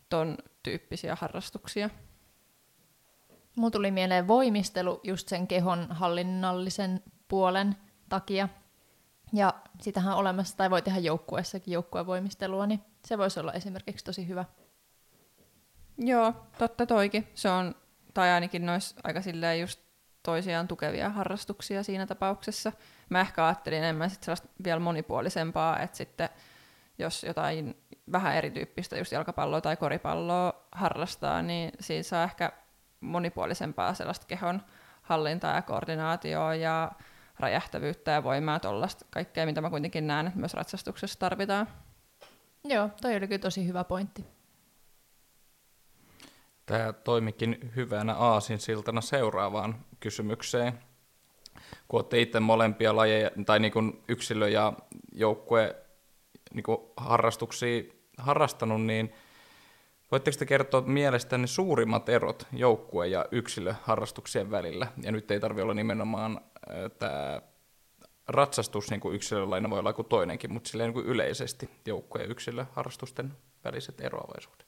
ton 0.10 0.38
tyyppisiä 0.64 1.18
harrastuksia. 1.22 1.90
Mulla 3.56 3.72
tuli 3.72 3.92
mieleen 3.92 4.28
voimistelu 4.28 5.00
just 5.04 5.28
sen 5.28 5.48
kehon 5.48 5.88
hallinnallisen 5.90 7.04
puolen 7.28 7.76
takia. 8.10 8.50
Ja 9.34 9.54
sitähän 9.82 10.14
on 10.14 10.20
olemassa, 10.20 10.58
tai 10.58 10.70
voi 10.70 10.82
tehdä 10.82 11.00
joukkueessakin 11.00 11.72
joukkuevoimistelua, 11.72 12.68
niin 12.68 12.82
se 13.06 13.18
voisi 13.18 13.40
olla 13.40 13.54
esimerkiksi 13.54 14.06
tosi 14.06 14.28
hyvä. 14.28 14.46
Joo, 15.98 16.34
totta 16.58 16.86
toikin. 16.86 17.28
Se 17.34 17.50
on, 17.50 17.76
tai 18.14 18.30
ainakin 18.30 18.66
nois 18.66 18.96
aika 19.04 19.22
silleen 19.22 19.60
just 19.60 19.80
toisiaan 20.24 20.68
tukevia 20.68 21.10
harrastuksia 21.10 21.84
siinä 21.84 22.06
tapauksessa. 22.06 22.72
Mä 23.10 23.22
ehkä 23.22 23.46
ajattelin 23.46 23.78
enemmän 23.78 24.10
sit 24.10 24.24
sellaista 24.24 24.48
vielä 24.64 24.80
monipuolisempaa, 24.80 25.80
että 25.80 25.98
sitten 25.98 26.30
jos 27.00 27.24
jotain 27.24 27.78
vähän 28.12 28.36
erityyppistä 28.36 28.98
just 28.98 29.12
jalkapalloa 29.12 29.62
tai 29.62 29.78
koripalloa 29.78 30.68
harrastaa, 30.72 31.42
niin 31.42 31.72
siinä 31.80 32.04
saa 32.04 32.24
ehkä 32.24 32.52
monipuolisempaa 33.00 33.94
sellaista 33.94 34.26
kehon 34.26 34.62
hallintaa 35.02 35.56
ja 35.56 35.62
koordinaatioa 35.62 36.56
ja 36.56 36.92
räjähtävyyttä 37.40 38.12
ja 38.12 38.24
voimaa, 38.24 38.60
tuollaista 38.60 39.06
kaikkea, 39.10 39.46
mitä 39.46 39.62
mä 39.62 39.70
kuitenkin 39.70 40.08
näen, 40.08 40.28
että 40.28 40.40
myös 40.40 40.54
ratsastuksessa 40.54 41.20
tarvitaan. 41.20 41.68
Joo, 42.64 42.90
toi 43.02 43.16
oli 43.16 43.28
kyllä 43.28 43.40
tosi 43.40 43.68
hyvä 43.68 43.84
pointti. 43.84 44.26
Tämä 46.66 46.94
toimikin 46.94 47.72
hyvänä 47.76 48.16
aasinsiltana 48.16 49.02
seuraavaan 49.02 49.86
kysymykseen. 50.00 50.80
Kun 51.88 51.98
olette 51.98 52.22
itse 52.22 52.40
molempia 52.40 52.96
lajeja, 52.96 53.32
tai 53.46 53.60
niin 53.60 53.72
kuin 53.72 54.04
yksilö- 54.08 54.50
ja 54.50 54.74
joukkue 55.12 55.76
niin 56.54 56.64
kuin 56.64 56.78
harrastuksia 56.98 57.84
harrastanut, 58.18 58.82
niin 58.82 59.14
voitteko 60.12 60.38
te 60.38 60.46
kertoa 60.46 60.82
mielestäni 60.82 61.48
suurimmat 61.48 62.10
erot 62.10 62.48
joukkue- 62.54 63.08
ja 63.08 63.26
yksilöharrastuksien 63.32 64.52
välillä? 64.52 64.88
Ja 65.02 65.12
nyt 65.12 65.32
ei 65.32 65.40
tarvitse 65.40 65.64
olla 65.64 65.74
nimenomaan 65.74 66.42
tämä 67.00 67.42
ratsastus 68.28 68.90
niin 68.90 69.00
kuin 69.00 69.16
yksilölaina 69.16 69.70
voi 69.70 69.80
olla 69.80 69.94
kuin 69.94 70.08
toinenkin, 70.08 70.54
mutta 70.54 70.70
silleen 70.70 70.88
niin 70.88 70.94
kuin 70.94 71.06
yleisesti 71.06 71.70
joukkue- 71.86 72.22
ja 72.22 72.28
yksilöharrastusten 72.28 73.34
väliset 73.64 74.02
eroavaisuudet. 74.02 74.68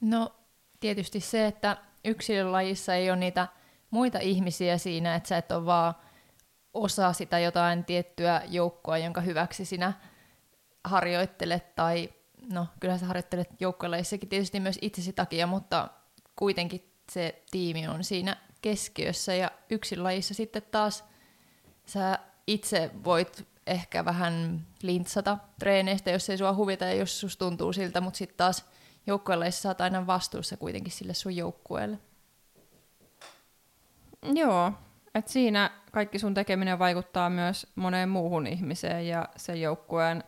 No 0.00 0.34
tietysti 0.80 1.20
se, 1.20 1.46
että 1.46 1.76
yksilölajissa 2.04 2.94
ei 2.94 3.10
ole 3.10 3.18
niitä 3.18 3.48
muita 3.90 4.18
ihmisiä 4.18 4.78
siinä, 4.78 5.14
että 5.14 5.28
sä 5.28 5.36
et 5.36 5.52
ole 5.52 5.66
vaan 5.66 5.94
osa 6.74 7.12
sitä 7.12 7.38
jotain 7.38 7.84
tiettyä 7.84 8.42
joukkoa, 8.48 8.98
jonka 8.98 9.20
hyväksi 9.20 9.64
sinä 9.64 9.92
harjoittelet, 10.84 11.74
tai 11.74 12.08
no 12.50 12.66
kyllä 12.80 12.98
sä 12.98 13.06
harjoittelet 13.06 13.48
joukkuelajissakin 13.60 14.28
tietysti 14.28 14.60
myös 14.60 14.78
itsesi 14.82 15.12
takia, 15.12 15.46
mutta 15.46 15.88
kuitenkin 16.36 16.92
se 17.12 17.42
tiimi 17.50 17.88
on 17.88 18.04
siinä 18.04 18.36
keskiössä 18.62 19.34
ja 19.34 19.50
yksilölajissa 19.70 20.34
sitten 20.34 20.62
taas 20.70 21.04
sä 21.86 22.18
itse 22.46 22.90
voit 23.04 23.46
ehkä 23.66 24.04
vähän 24.04 24.66
lintsata 24.82 25.38
treeneistä, 25.58 26.10
jos 26.10 26.30
ei 26.30 26.38
sua 26.38 26.54
huvita 26.54 26.84
ja 26.84 26.94
jos 26.94 27.20
sus 27.20 27.36
tuntuu 27.36 27.72
siltä, 27.72 28.00
mutta 28.00 28.18
sitten 28.18 28.36
taas 28.36 28.64
joukkueelajissa 29.06 29.62
sä 29.62 29.68
oot 29.68 29.80
aina 29.80 30.06
vastuussa 30.06 30.56
kuitenkin 30.56 30.92
sille 30.92 31.14
sun 31.14 31.36
joukkueelle. 31.36 31.98
Joo, 34.34 34.72
et 35.14 35.28
siinä 35.28 35.70
kaikki 35.92 36.18
sun 36.18 36.34
tekeminen 36.34 36.78
vaikuttaa 36.78 37.30
myös 37.30 37.66
moneen 37.74 38.08
muuhun 38.08 38.46
ihmiseen 38.46 39.08
ja 39.08 39.28
sen 39.36 39.60
joukkueen 39.60 40.24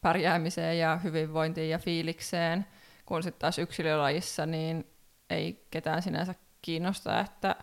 pärjäämiseen 0.00 0.78
ja 0.78 0.96
hyvinvointiin 0.96 1.70
ja 1.70 1.78
fiilikseen, 1.78 2.66
kun 3.06 3.22
sitten 3.22 3.40
taas 3.40 3.58
yksilölajissa 3.58 4.46
niin 4.46 4.86
ei 5.30 5.66
ketään 5.70 6.02
sinänsä 6.02 6.34
kiinnosta, 6.62 7.20
että 7.20 7.56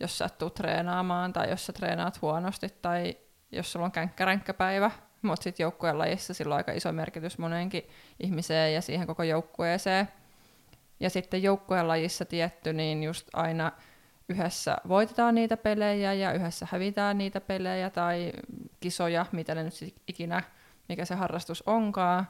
jos 0.00 0.18
sattuu 0.18 0.50
treenaamaan 0.50 1.32
tai 1.32 1.50
jos 1.50 1.66
sä 1.66 1.72
treenaat 1.72 2.22
huonosti 2.22 2.68
tai 2.82 3.16
jos 3.52 3.72
sulla 3.72 3.86
on 3.86 3.92
känkkäränkkäpäivä, 3.92 4.90
mutta 5.22 5.42
sitten 5.42 5.64
joukkueen 5.64 5.98
lajissa 5.98 6.34
sillä 6.34 6.54
on 6.54 6.56
aika 6.56 6.72
iso 6.72 6.92
merkitys 6.92 7.38
moneenkin 7.38 7.88
ihmiseen 8.20 8.74
ja 8.74 8.80
siihen 8.80 9.06
koko 9.06 9.22
joukkueeseen. 9.22 10.08
Ja 11.00 11.10
sitten 11.10 11.42
joukkueen 11.42 11.88
lajissa 11.88 12.24
tietty, 12.24 12.72
niin 12.72 13.02
just 13.02 13.28
aina 13.32 13.72
yhdessä 14.28 14.76
voitetaan 14.88 15.34
niitä 15.34 15.56
pelejä 15.56 16.12
ja 16.12 16.32
yhdessä 16.32 16.68
hävitään 16.70 17.18
niitä 17.18 17.40
pelejä 17.40 17.90
tai 17.90 18.32
kisoja, 18.80 19.26
mitä 19.32 19.54
ne 19.54 19.62
nyt 19.62 19.94
ikinä, 20.08 20.42
mikä 20.88 21.04
se 21.04 21.14
harrastus 21.14 21.62
onkaan. 21.66 22.28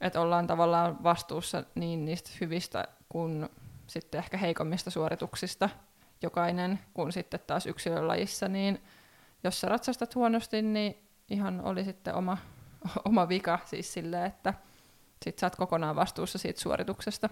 Että 0.00 0.20
ollaan 0.20 0.46
tavallaan 0.46 1.02
vastuussa 1.02 1.64
niin 1.74 2.04
niistä 2.04 2.30
hyvistä 2.40 2.88
kuin 3.08 3.48
sitten 3.86 4.18
ehkä 4.18 4.36
heikommista 4.36 4.90
suorituksista 4.90 5.68
jokainen, 6.22 6.80
kun 6.94 7.12
sitten 7.12 7.40
taas 7.46 7.66
yksilölajissa, 7.66 8.48
niin 8.48 8.82
jos 9.44 9.60
sä 9.60 9.68
ratsastat 9.68 10.14
huonosti, 10.14 10.62
niin 10.62 11.08
ihan 11.30 11.60
oli 11.60 11.84
sitten 11.84 12.14
oma, 12.14 12.38
oma 13.08 13.28
vika 13.28 13.58
siis 13.64 13.92
silleen, 13.92 14.26
että 14.26 14.54
sit 15.24 15.38
sä 15.38 15.46
oot 15.46 15.56
kokonaan 15.56 15.96
vastuussa 15.96 16.38
siitä 16.38 16.60
suorituksesta. 16.60 17.28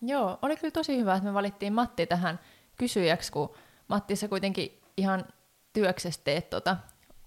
Joo, 0.00 0.38
oli 0.42 0.56
kyllä 0.56 0.70
tosi 0.70 0.98
hyvä, 0.98 1.14
että 1.14 1.28
me 1.28 1.34
valittiin 1.34 1.72
Matti 1.72 2.06
tähän 2.06 2.40
kysyjäksi, 2.76 3.32
kun 3.32 3.54
Matti 3.88 4.16
sä 4.16 4.28
kuitenkin 4.28 4.80
ihan 4.96 5.24
työksessä 5.72 6.20
teet 6.24 6.50
tuota 6.50 6.76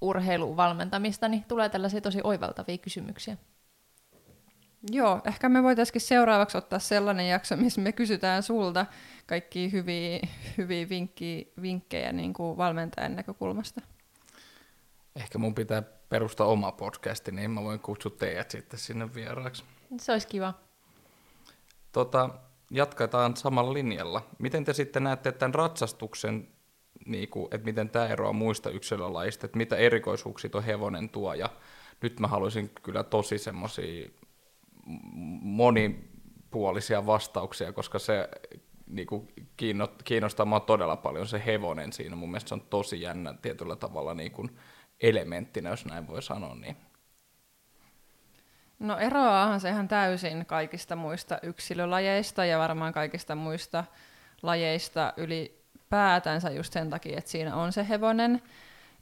urheiluvalmentamista, 0.02 1.28
niin 1.28 1.44
tulee 1.48 1.70
tällaisia 1.70 2.02
tosi 2.02 2.20
oivaltavia 2.24 2.78
kysymyksiä. 2.78 3.38
Joo, 4.92 5.22
ehkä 5.26 5.50
me 5.50 5.64
voitaisiin 5.64 6.02
seuraavaksi 6.02 6.58
ottaa 6.58 6.80
sellainen 6.80 7.30
jakso, 7.30 7.58
missä 7.58 7.82
me 7.82 7.92
kysytään 7.92 8.44
sulta 8.44 8.86
kaikki 9.26 9.72
hyviä, 9.72 10.20
hyviä 10.58 10.90
vinkkiä, 10.90 11.46
vinkkejä 11.62 12.12
niin 12.12 12.34
kuin 12.34 12.58
valmentajan 12.58 13.16
näkökulmasta. 13.16 13.82
Ehkä 15.16 15.38
mun 15.38 15.56
pitää 15.56 15.82
perustaa 16.10 16.48
oma 16.48 16.72
podcasti, 16.72 17.32
niin 17.32 17.52
mä 17.52 17.64
voin 17.64 17.80
kutsua 17.80 18.12
teidät 18.20 18.52
sitten 18.52 18.80
sinne 18.80 19.14
vieraaksi. 19.14 19.64
Se 20.00 20.12
olisi 20.12 20.28
kiva. 20.28 20.54
Tota, 21.92 22.30
jatketaan 22.72 23.38
samalla 23.38 23.74
linjalla. 23.74 24.22
Miten 24.40 24.66
te 24.66 24.74
sitten 24.74 25.04
näette 25.04 25.32
tämän 25.32 25.54
ratsastuksen, 25.56 26.48
niin 27.06 27.30
kuin, 27.30 27.48
että 27.52 27.66
miten 27.66 27.90
tämä 27.90 28.08
eroaa 28.08 28.34
muista 28.34 28.70
yksilölajista, 28.70 29.46
että 29.46 29.58
mitä 29.58 29.76
erikoisuuksia 29.76 30.50
tuo 30.50 30.62
hevonen 30.62 31.10
tuo, 31.10 31.34
ja 31.34 31.50
nyt 32.02 32.20
mä 32.20 32.28
haluaisin 32.28 32.72
kyllä 32.84 33.04
tosi 33.04 33.38
semmoisia 33.38 34.10
monipuolisia 35.42 37.06
vastauksia, 37.06 37.74
koska 37.74 38.00
se 38.00 38.30
niin 38.88 39.08
kuin 39.08 39.28
kiinnostaa 40.04 40.46
mua 40.46 40.60
todella 40.60 40.96
paljon 40.96 41.28
se 41.28 41.42
hevonen 41.46 41.94
siinä. 41.94 42.16
Mun 42.16 42.30
mielestä 42.30 42.48
se 42.50 42.56
on 42.56 42.62
tosi 42.62 43.02
jännä 43.02 43.34
tietyllä 43.42 43.76
tavalla 43.76 44.14
niin 44.14 44.32
kuin 44.32 44.58
elementtinä, 45.02 45.70
jos 45.70 45.86
näin 45.86 46.08
voi 46.08 46.22
sanoa. 46.22 46.56
Niin. 46.56 46.78
No 48.80 48.98
eroaahan 48.98 49.60
se 49.60 49.70
ihan 49.70 49.88
täysin 49.88 50.46
kaikista 50.46 50.96
muista 50.96 51.40
yksilölajeista 51.44 52.46
ja 52.46 52.60
varmaan 52.60 52.94
kaikista 52.94 53.36
muista 53.36 53.84
lajeista 54.42 55.14
ylipäätänsä 55.86 56.50
just 56.50 56.74
sen 56.74 56.90
takia, 56.90 57.18
että 57.18 57.32
siinä 57.32 57.56
on 57.56 57.74
se 57.74 57.90
hevonen. 57.90 58.42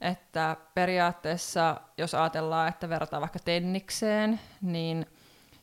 Että 0.00 0.56
periaatteessa, 0.74 1.80
jos 1.98 2.14
ajatellaan, 2.14 2.68
että 2.68 2.88
verrataan 2.88 3.20
vaikka 3.20 3.38
tennikseen, 3.38 4.40
niin 4.62 5.06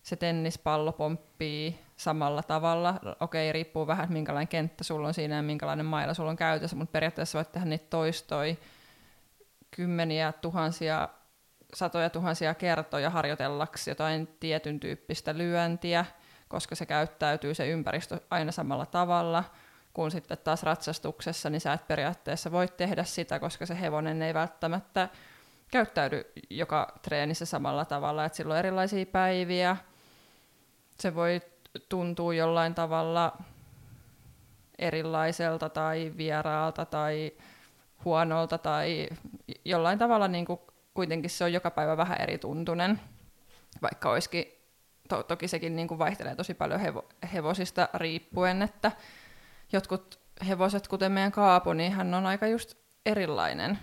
se 0.03 0.15
tennispallo 0.15 0.91
pomppii 0.91 1.79
samalla 1.95 2.43
tavalla. 2.43 2.99
Okei, 3.19 3.51
riippuu 3.51 3.87
vähän, 3.87 4.13
minkälainen 4.13 4.47
kenttä 4.47 4.83
sulla 4.83 5.07
on 5.07 5.13
siinä 5.13 5.35
ja 5.35 5.41
minkälainen 5.41 5.85
mailla 5.85 6.13
sulla 6.13 6.29
on 6.29 6.35
käytössä, 6.35 6.75
mutta 6.75 6.91
periaatteessa 6.91 7.37
voit 7.37 7.51
tehdä 7.51 7.65
niitä 7.65 7.85
toistoi 7.89 8.57
kymmeniä 9.71 10.31
tuhansia, 10.31 11.09
satoja 11.73 12.09
tuhansia 12.09 12.53
kertoja 12.53 13.09
harjoitellaksi 13.09 13.91
jotain 13.91 14.27
tietyn 14.39 14.79
tyyppistä 14.79 15.37
lyöntiä, 15.37 16.05
koska 16.47 16.75
se 16.75 16.85
käyttäytyy 16.85 17.53
se 17.53 17.67
ympäristö 17.67 18.19
aina 18.29 18.51
samalla 18.51 18.85
tavalla, 18.85 19.43
kun 19.93 20.11
sitten 20.11 20.37
taas 20.37 20.63
ratsastuksessa, 20.63 21.49
niin 21.49 21.61
sä 21.61 21.73
et 21.73 21.87
periaatteessa 21.87 22.51
voi 22.51 22.67
tehdä 22.67 23.03
sitä, 23.03 23.39
koska 23.39 23.65
se 23.65 23.81
hevonen 23.81 24.21
ei 24.21 24.33
välttämättä 24.33 25.09
käyttäydy 25.71 26.31
joka 26.49 26.93
treenissä 27.01 27.45
samalla 27.45 27.85
tavalla, 27.85 28.25
että 28.25 28.35
sillä 28.35 28.53
on 28.53 28.59
erilaisia 28.59 29.05
päiviä, 29.05 29.77
se 30.99 31.15
voi 31.15 31.41
tuntua 31.89 32.33
jollain 32.33 32.75
tavalla 32.75 33.37
erilaiselta 34.79 35.69
tai 35.69 36.13
vieraalta 36.17 36.85
tai 36.85 37.31
huonolta 38.05 38.57
tai 38.57 39.07
jollain 39.65 39.99
tavalla 39.99 40.27
niin 40.27 40.45
kuin 40.45 40.59
kuitenkin 40.93 41.29
se 41.29 41.43
on 41.43 41.53
joka 41.53 41.71
päivä 41.71 41.97
vähän 41.97 42.21
eri 42.21 42.37
tuntunen, 42.37 43.01
vaikka 43.81 44.11
olisikin, 44.11 44.45
to, 45.09 45.23
toki 45.23 45.47
sekin 45.47 45.75
niin 45.75 45.87
kuin 45.87 45.99
vaihtelee 45.99 46.35
tosi 46.35 46.53
paljon 46.53 46.79
hevo, 46.79 47.09
hevosista 47.33 47.89
riippuen, 47.93 48.61
että 48.61 48.91
jotkut 49.73 50.19
hevoset, 50.47 50.87
kuten 50.87 51.11
meidän 51.11 51.31
kaapu, 51.31 51.73
niin 51.73 51.91
hän 51.91 52.13
on 52.13 52.25
aika 52.25 52.47
just 52.47 52.75
erilainen 53.05 53.79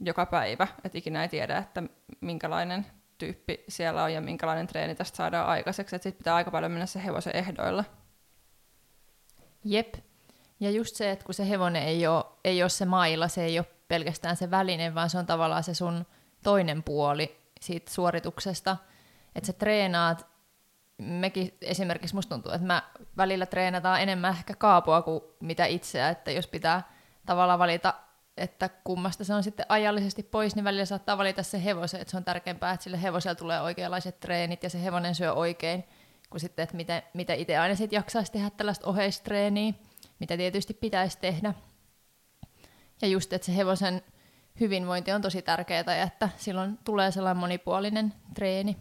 joka 0.00 0.26
päivä, 0.26 0.68
että 0.84 0.98
ikinä 0.98 1.22
ei 1.22 1.28
tiedä, 1.28 1.58
että 1.58 1.82
minkälainen 2.20 2.86
tyyppi 3.18 3.64
siellä 3.68 4.02
on 4.02 4.12
ja 4.12 4.20
minkälainen 4.20 4.66
treeni 4.66 4.94
tästä 4.94 5.16
saadaan 5.16 5.48
aikaiseksi, 5.48 5.96
että 5.96 6.02
sitten 6.02 6.18
pitää 6.18 6.34
aika 6.34 6.50
paljon 6.50 6.72
mennä 6.72 6.86
se 6.86 7.04
hevosen 7.04 7.36
ehdoilla. 7.36 7.84
Jep. 9.64 9.94
Ja 10.60 10.70
just 10.70 10.96
se, 10.96 11.10
että 11.10 11.24
kun 11.24 11.34
se 11.34 11.48
hevonen 11.48 11.82
ei 11.82 12.06
ole, 12.06 12.24
ei 12.44 12.62
ole 12.62 12.68
se 12.68 12.84
mailla, 12.84 13.28
se 13.28 13.44
ei 13.44 13.58
ole 13.58 13.66
pelkästään 13.88 14.36
se 14.36 14.50
väline, 14.50 14.94
vaan 14.94 15.10
se 15.10 15.18
on 15.18 15.26
tavallaan 15.26 15.64
se 15.64 15.74
sun 15.74 16.06
toinen 16.42 16.82
puoli 16.82 17.38
siitä 17.60 17.92
suorituksesta. 17.92 18.76
Että 19.34 19.46
sä 19.46 19.52
treenaat, 19.52 20.26
mekin 20.98 21.56
esimerkiksi 21.60 22.14
musta 22.14 22.34
tuntuu, 22.34 22.52
että 22.52 22.66
mä 22.66 22.82
välillä 23.16 23.46
treenataan 23.46 24.02
enemmän 24.02 24.34
ehkä 24.34 24.54
kaapua 24.54 25.02
kuin 25.02 25.20
mitä 25.40 25.66
itseä, 25.66 26.08
että 26.08 26.30
jos 26.30 26.46
pitää 26.46 26.82
tavallaan 27.26 27.58
valita 27.58 27.94
että 28.38 28.70
kummasta 28.84 29.24
se 29.24 29.34
on 29.34 29.42
sitten 29.42 29.66
ajallisesti 29.68 30.22
pois, 30.22 30.54
niin 30.56 30.64
välillä 30.64 30.84
saattaa 30.84 31.18
valita 31.18 31.42
se 31.42 31.64
hevosen, 31.64 32.00
että 32.00 32.10
se 32.10 32.16
on 32.16 32.24
tärkeämpää, 32.24 32.72
että 32.72 32.84
sille 32.84 33.02
hevoselle 33.02 33.34
tulee 33.34 33.60
oikeanlaiset 33.60 34.20
treenit 34.20 34.62
ja 34.62 34.70
se 34.70 34.84
hevonen 34.84 35.14
syö 35.14 35.32
oikein, 35.32 35.84
kuin 36.30 36.40
sitten, 36.40 36.62
että 36.62 36.76
mitä, 36.76 37.02
mitä 37.14 37.34
itse 37.34 37.58
aina 37.58 37.74
sitten 37.74 37.96
jaksaisi 37.96 38.32
tehdä 38.32 38.50
tällaista 38.50 38.86
oheistreeniä, 38.86 39.72
mitä 40.18 40.36
tietysti 40.36 40.74
pitäisi 40.74 41.18
tehdä. 41.20 41.54
Ja 43.02 43.08
just, 43.08 43.32
että 43.32 43.46
se 43.46 43.56
hevosen 43.56 44.02
hyvinvointi 44.60 45.12
on 45.12 45.22
tosi 45.22 45.42
tärkeää 45.42 45.96
ja 45.96 46.02
että 46.02 46.28
silloin 46.36 46.78
tulee 46.84 47.10
sellainen 47.10 47.40
monipuolinen 47.40 48.14
treeni. 48.34 48.76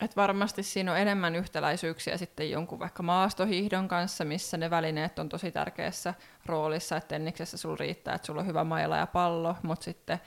Et 0.00 0.16
varmasti 0.16 0.62
siinä 0.62 0.92
on 0.92 0.98
enemmän 0.98 1.34
yhtäläisyyksiä 1.34 2.16
sitten 2.16 2.50
jonkun 2.50 2.78
vaikka 2.78 3.02
maastohiihdon 3.02 3.88
kanssa, 3.88 4.24
missä 4.24 4.56
ne 4.56 4.70
välineet 4.70 5.18
on 5.18 5.28
tosi 5.28 5.52
tärkeässä 5.52 6.14
roolissa, 6.46 6.96
että 6.96 7.08
tenniksessä 7.08 7.56
sulla 7.56 7.76
riittää, 7.76 8.14
että 8.14 8.26
sulla 8.26 8.40
on 8.40 8.46
hyvä 8.46 8.64
maila 8.64 8.96
ja 8.96 9.06
pallo, 9.06 9.56
mutta 9.62 9.84
sitten 9.84 10.20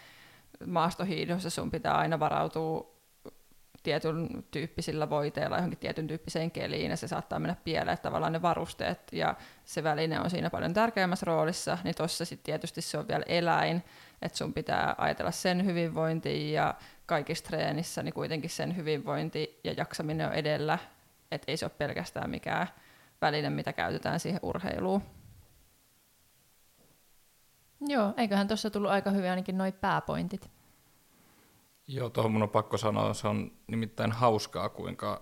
maastohiihdossa 0.66 1.50
sun 1.50 1.72
pitää 1.72 1.98
aina 1.98 2.20
varautua 2.20 3.01
tietyn 3.84 4.44
tyyppisillä 4.52 5.10
voiteilla 5.10 5.56
johonkin 5.56 5.80
tietyn 5.80 6.08
tyyppiseen 6.08 6.52
keliin, 6.52 6.92
ja 6.92 6.98
se 6.98 7.08
saattaa 7.08 7.40
mennä 7.40 7.56
pieleen, 7.64 7.94
että 7.94 8.04
tavallaan 8.04 8.34
ne 8.34 8.42
varusteet 8.42 9.00
ja 9.12 9.36
se 9.66 9.84
väline 9.84 10.20
on 10.20 10.30
siinä 10.30 10.50
paljon 10.50 10.74
tärkeämmässä 10.74 11.26
roolissa, 11.26 11.78
niin 11.84 11.96
tuossa 11.96 12.26
sitten 12.26 12.44
tietysti 12.44 12.82
se 12.82 12.98
on 12.98 13.08
vielä 13.08 13.24
eläin, 13.28 13.84
että 14.22 14.38
sun 14.38 14.54
pitää 14.54 14.96
ajatella 14.98 15.32
sen 15.32 15.66
hyvinvointia 15.66 16.62
ja 16.62 16.74
kaikissa 17.06 17.46
treenissä 17.46 18.04
niin 18.04 18.14
kuitenkin 18.14 18.50
sen 18.50 18.76
hyvinvointi 18.76 19.60
ja 19.64 19.74
jaksaminen 19.78 20.28
on 20.28 20.34
edellä, 20.34 20.80
että 21.32 21.52
ei 21.52 21.58
se 21.58 21.66
ole 21.66 21.72
pelkästään 21.78 22.30
mikään 22.30 22.68
väline, 23.22 23.50
mitä 23.50 23.74
käytetään 23.74 24.20
siihen 24.20 24.40
urheiluun. 24.44 25.02
Joo, 27.88 28.14
eiköhän 28.18 28.48
tuossa 28.48 28.70
tullut 28.70 28.92
aika 28.92 29.12
hyvin 29.12 29.30
ainakin 29.30 29.58
noin 29.58 29.74
pääpointit. 29.74 30.52
Joo, 31.94 32.10
tuohon 32.10 32.32
mun 32.32 32.44
on 32.44 32.50
pakko 32.50 32.78
sanoa, 32.78 33.14
se 33.14 33.28
on 33.28 33.52
nimittäin 33.68 34.12
hauskaa, 34.12 34.70
kuinka 34.70 35.22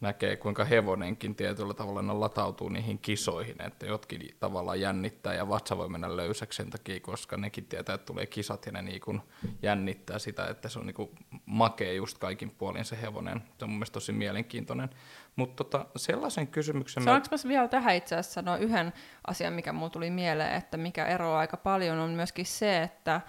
näkee, 0.00 0.36
kuinka 0.36 0.64
hevonenkin 0.64 1.34
tietyllä 1.34 1.74
tavalla 1.74 2.20
latautuu 2.20 2.68
niihin 2.68 2.98
kisoihin, 2.98 3.62
että 3.62 3.86
jotkin 3.86 4.36
tavallaan 4.40 4.80
jännittää 4.80 5.34
ja 5.34 5.48
vatsa 5.48 5.76
voi 5.76 5.88
mennä 5.88 6.16
löysäksi 6.16 6.56
sen 6.56 6.70
takia, 6.70 7.00
koska 7.00 7.36
nekin 7.36 7.64
tietää, 7.64 7.94
että 7.94 8.06
tulee 8.06 8.26
kisat 8.26 8.66
ja 8.66 8.72
ne 8.72 8.82
niin 8.82 9.20
jännittää 9.62 10.18
sitä, 10.18 10.46
että 10.46 10.68
se 10.68 10.78
on 10.78 10.86
niin 10.86 10.94
kuin 10.94 11.10
makea 11.46 11.92
just 11.92 12.18
kaikin 12.18 12.50
puolin 12.50 12.84
se 12.84 13.02
hevonen. 13.02 13.42
Se 13.58 13.64
on 13.64 13.70
mun 13.70 13.78
mielestä 13.78 13.94
tosi 13.94 14.12
mielenkiintoinen. 14.12 14.90
Mutta 15.36 15.64
tota, 15.64 15.86
sellaisen 15.96 16.46
kysymyksen... 16.46 17.02
Saanko 17.02 17.26
mä 17.30 17.48
vielä 17.48 17.68
tähän 17.68 17.94
itse 17.94 18.14
asiassa 18.14 18.34
sanoa 18.34 18.56
yhden 18.56 18.92
asian, 19.26 19.52
mikä 19.52 19.72
mulle 19.72 19.90
tuli 19.90 20.10
mieleen, 20.10 20.54
että 20.54 20.76
mikä 20.76 21.06
eroaa 21.06 21.40
aika 21.40 21.56
paljon 21.56 21.98
on 21.98 22.10
myöskin 22.10 22.46
se, 22.46 22.82
että 22.82 23.20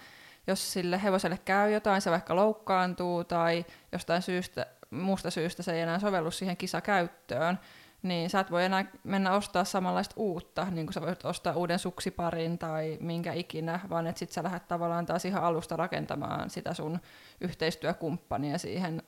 jos 0.46 0.72
sille 0.72 1.02
hevoselle 1.02 1.38
käy 1.44 1.72
jotain, 1.72 2.00
se 2.00 2.10
vaikka 2.10 2.36
loukkaantuu 2.36 3.24
tai 3.24 3.64
jostain 3.92 4.22
syystä 4.22 4.66
muusta 4.90 5.30
syystä 5.30 5.62
se 5.62 5.72
ei 5.72 5.80
enää 5.80 5.98
sovellu 5.98 6.30
siihen 6.30 6.56
kisakäyttöön, 6.56 7.58
niin 8.02 8.30
sä 8.30 8.40
et 8.40 8.50
voi 8.50 8.64
enää 8.64 8.84
mennä 9.04 9.32
ostaa 9.32 9.64
samanlaista 9.64 10.14
uutta, 10.18 10.66
niin 10.70 10.86
kuin 10.86 10.94
sä 10.94 11.00
voit 11.00 11.24
ostaa 11.24 11.56
uuden 11.56 11.78
suksiparin 11.78 12.58
tai 12.58 12.98
minkä 13.00 13.32
ikinä, 13.32 13.80
vaan 13.90 14.06
että 14.06 14.18
sit 14.18 14.32
sä 14.32 14.42
lähdet 14.42 14.68
tavallaan 14.68 15.06
taas 15.06 15.24
ihan 15.24 15.44
alusta 15.44 15.76
rakentamaan 15.76 16.50
sitä 16.50 16.74
sun 16.74 17.00
yhteistyökumppania 17.40 18.58
siihen 18.58 19.02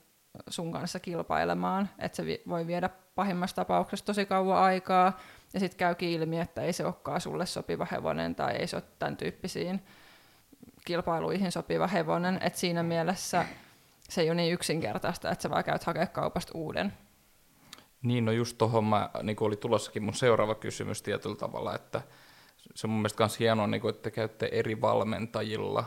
sun 0.49 0.71
kanssa 0.71 0.99
kilpailemaan, 0.99 1.89
että 1.99 2.15
se 2.15 2.23
voi 2.49 2.67
viedä 2.67 2.89
pahimmassa 3.15 3.55
tapauksessa 3.55 4.05
tosi 4.05 4.25
kauan 4.25 4.57
aikaa, 4.57 5.19
ja 5.53 5.59
sitten 5.59 5.77
käykin 5.77 6.09
ilmi, 6.09 6.39
että 6.39 6.61
ei 6.61 6.73
se 6.73 6.85
olekaan 6.85 7.21
sulle 7.21 7.45
sopiva 7.45 7.87
hevonen, 7.91 8.35
tai 8.35 8.55
ei 8.55 8.67
se 8.67 8.75
ole 8.75 8.83
tämän 8.99 9.17
tyyppisiin 9.17 9.81
kilpailuihin 10.85 11.51
sopiva 11.51 11.87
hevonen, 11.87 12.39
että 12.41 12.59
siinä 12.59 12.83
mielessä 12.83 13.45
se 14.09 14.21
ei 14.21 14.29
ole 14.29 14.35
niin 14.35 14.53
yksinkertaista, 14.53 15.31
että 15.31 15.43
sä 15.43 15.49
vaan 15.49 15.63
käyt 15.63 15.83
hakemaan 15.83 16.09
kaupasta 16.09 16.51
uuden. 16.55 16.93
Niin, 18.01 18.25
no 18.25 18.31
just 18.31 18.57
tuohon 18.57 18.85
niin 19.23 19.37
oli 19.39 19.55
tulossakin 19.55 20.03
mun 20.03 20.13
seuraava 20.13 20.55
kysymys 20.55 21.01
tietyllä 21.01 21.35
tavalla, 21.35 21.75
että 21.75 22.01
se 22.75 22.87
on 22.87 22.91
mun 22.91 22.99
mielestä 22.99 23.23
myös 23.23 23.39
hienoa, 23.39 23.67
niin 23.67 23.81
kuin, 23.81 23.89
että 23.89 24.03
te 24.03 24.11
käytte 24.11 24.49
eri 24.51 24.81
valmentajilla 24.81 25.85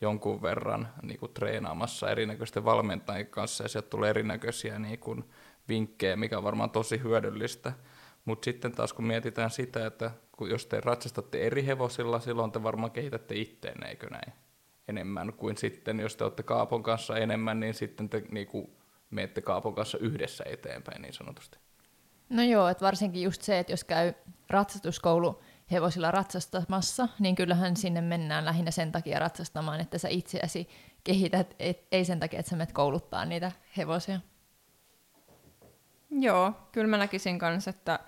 jonkun 0.00 0.42
verran 0.42 0.88
niin 1.02 1.18
kuin 1.18 1.32
treenaamassa 1.34 2.10
erinäköisten 2.10 2.64
valmentajien 2.64 3.26
kanssa, 3.26 3.64
ja 3.64 3.68
sieltä 3.68 3.88
tulee 3.88 4.10
erinäköisiä 4.10 4.78
niin 4.78 4.98
kuin, 4.98 5.24
vinkkejä, 5.68 6.16
mikä 6.16 6.38
on 6.38 6.44
varmaan 6.44 6.70
tosi 6.70 7.02
hyödyllistä. 7.02 7.72
Mutta 8.28 8.44
sitten 8.44 8.72
taas 8.72 8.92
kun 8.92 9.06
mietitään 9.06 9.50
sitä, 9.50 9.86
että 9.86 10.10
kun 10.36 10.50
jos 10.50 10.66
te 10.66 10.80
ratsastatte 10.80 11.46
eri 11.46 11.66
hevosilla, 11.66 12.20
silloin 12.20 12.52
te 12.52 12.62
varmaan 12.62 12.90
kehitätte 12.90 13.34
itteen, 13.34 13.86
eikö 13.86 14.10
näin? 14.10 14.32
Enemmän 14.88 15.32
kuin 15.32 15.56
sitten, 15.56 16.00
jos 16.00 16.16
te 16.16 16.24
olette 16.24 16.42
Kaapon 16.42 16.82
kanssa 16.82 17.18
enemmän, 17.18 17.60
niin 17.60 17.74
sitten 17.74 18.08
te 18.08 18.22
niin 18.30 18.46
kuin, 18.46 18.70
menette 19.10 19.40
Kaapon 19.40 19.74
kanssa 19.74 19.98
yhdessä 19.98 20.44
eteenpäin 20.46 21.02
niin 21.02 21.12
sanotusti. 21.12 21.58
No 22.28 22.42
joo, 22.42 22.68
että 22.68 22.84
varsinkin 22.84 23.22
just 23.22 23.42
se, 23.42 23.58
että 23.58 23.72
jos 23.72 23.84
käy 23.84 24.12
ratsastuskoulu 24.50 25.42
hevosilla 25.72 26.10
ratsastamassa, 26.10 27.08
niin 27.18 27.34
kyllähän 27.34 27.76
sinne 27.76 28.00
mennään 28.00 28.44
lähinnä 28.44 28.70
sen 28.70 28.92
takia 28.92 29.18
ratsastamaan, 29.18 29.80
että 29.80 29.98
sä 29.98 30.08
itseäsi 30.08 30.68
kehität, 31.04 31.56
et, 31.58 31.86
ei 31.92 32.04
sen 32.04 32.20
takia, 32.20 32.38
että 32.38 32.50
sä 32.50 32.56
menet 32.56 32.72
kouluttaa 32.72 33.24
niitä 33.24 33.52
hevosia. 33.76 34.20
Joo, 36.10 36.52
kyllä 36.72 36.86
mä 36.86 36.96
näkisin 36.96 37.38
kanssa, 37.38 37.70
että 37.70 37.98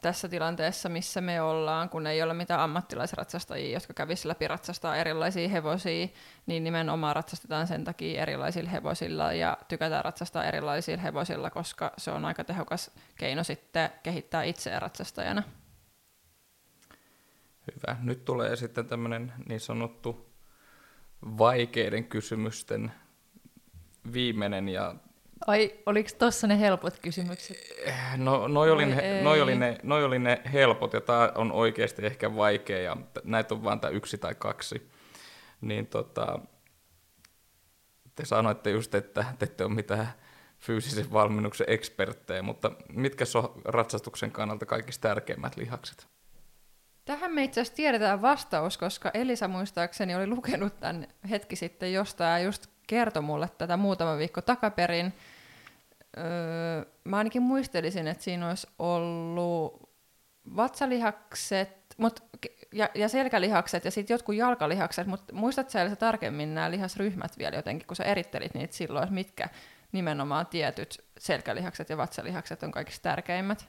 tässä 0.00 0.28
tilanteessa, 0.28 0.88
missä 0.88 1.20
me 1.20 1.42
ollaan, 1.42 1.88
kun 1.88 2.06
ei 2.06 2.22
ole 2.22 2.34
mitään 2.34 2.60
ammattilaisratsastajia, 2.60 3.76
jotka 3.76 3.94
kävisivät 3.94 4.28
läpi 4.28 4.48
ratsastaa 4.48 4.96
erilaisia 4.96 5.48
hevosia, 5.48 6.08
niin 6.46 6.64
nimenomaan 6.64 7.16
ratsastetaan 7.16 7.66
sen 7.66 7.84
takia 7.84 8.22
erilaisilla 8.22 8.70
hevosilla 8.70 9.32
ja 9.32 9.58
tykätään 9.68 10.04
ratsastaa 10.04 10.44
erilaisilla 10.44 11.02
hevosilla, 11.02 11.50
koska 11.50 11.92
se 11.96 12.10
on 12.10 12.24
aika 12.24 12.44
tehokas 12.44 12.90
keino 13.16 13.44
sitten 13.44 13.90
kehittää 14.02 14.42
itseä 14.42 14.80
ratsastajana. 14.80 15.42
Hyvä. 17.74 17.96
Nyt 18.02 18.24
tulee 18.24 18.56
sitten 18.56 18.86
tämmöinen 18.86 19.32
niin 19.48 19.60
sanottu 19.60 20.32
vaikeiden 21.22 22.04
kysymysten 22.04 22.92
viimeinen 24.12 24.68
ja 24.68 24.94
Ai, 25.46 25.74
oliko 25.86 26.10
tuossa 26.18 26.46
ne 26.46 26.60
helpot 26.60 26.98
kysymykset? 26.98 27.56
No, 28.16 28.48
noi 28.48 28.70
oli, 28.70 28.86
ne, 28.86 29.22
noi, 29.22 29.40
oli 29.40 29.54
ne, 29.54 29.78
noi 29.82 30.04
oli 30.04 30.18
ne 30.18 30.42
helpot, 30.52 30.92
ja 30.92 31.00
tämä 31.00 31.32
on 31.34 31.52
oikeasti 31.52 32.06
ehkä 32.06 32.36
vaikea, 32.36 32.78
ja 32.78 32.96
näitä 33.24 33.54
on 33.54 33.64
vain 33.64 33.80
tämä 33.80 33.90
yksi 33.90 34.18
tai 34.18 34.34
kaksi. 34.34 34.90
Niin 35.60 35.86
tota, 35.86 36.38
te 38.14 38.24
sanoitte 38.24 38.70
just, 38.70 38.94
että 38.94 39.24
te 39.38 39.44
ette 39.44 39.64
ole 39.64 39.74
mitään 39.74 40.08
fyysisen 40.58 41.12
valmennuksen 41.12 41.66
eksperttejä, 41.70 42.42
mutta 42.42 42.70
mitkä 42.92 43.24
on 43.34 43.62
ratsastuksen 43.64 44.32
kannalta 44.32 44.66
kaikista 44.66 45.08
tärkeimmät 45.08 45.56
lihakset? 45.56 46.06
Tähän 47.04 47.32
me 47.32 47.44
itse 47.44 47.60
asiassa 47.60 47.76
tiedetään 47.76 48.22
vastaus, 48.22 48.78
koska 48.78 49.10
Elisa 49.14 49.48
muistaakseni 49.48 50.14
oli 50.14 50.26
lukenut 50.26 50.80
tämän 50.80 51.06
hetki 51.30 51.56
sitten 51.56 51.92
jostain 51.92 52.44
just 52.44 52.66
kertoi 52.88 53.22
mulle 53.22 53.50
tätä 53.58 53.76
muutama 53.76 54.18
viikko 54.18 54.42
takaperin. 54.42 55.12
Öö, 56.16 56.84
mä 57.04 57.16
ainakin 57.16 57.42
muistelisin, 57.42 58.08
että 58.08 58.24
siinä 58.24 58.48
olisi 58.48 58.66
ollut 58.78 59.90
vatsalihakset 60.56 61.78
mut, 61.98 62.24
ja, 62.72 62.88
ja 62.94 63.08
selkälihakset 63.08 63.84
ja 63.84 63.90
sitten 63.90 64.14
jotkut 64.14 64.34
jalkalihakset, 64.34 65.06
mutta 65.06 65.34
muistatko 65.34 65.70
sä 65.70 65.96
tarkemmin 65.96 66.54
nämä 66.54 66.70
lihasryhmät 66.70 67.38
vielä 67.38 67.56
jotenkin, 67.56 67.86
kun 67.86 67.96
sä 67.96 68.04
erittelit 68.04 68.54
niitä 68.54 68.74
silloin, 68.74 69.02
että 69.02 69.14
mitkä 69.14 69.48
nimenomaan 69.92 70.46
tietyt 70.46 71.04
selkälihakset 71.18 71.90
ja 71.90 71.96
vatsalihakset 71.96 72.62
on 72.62 72.70
kaikista 72.70 73.02
tärkeimmät? 73.02 73.68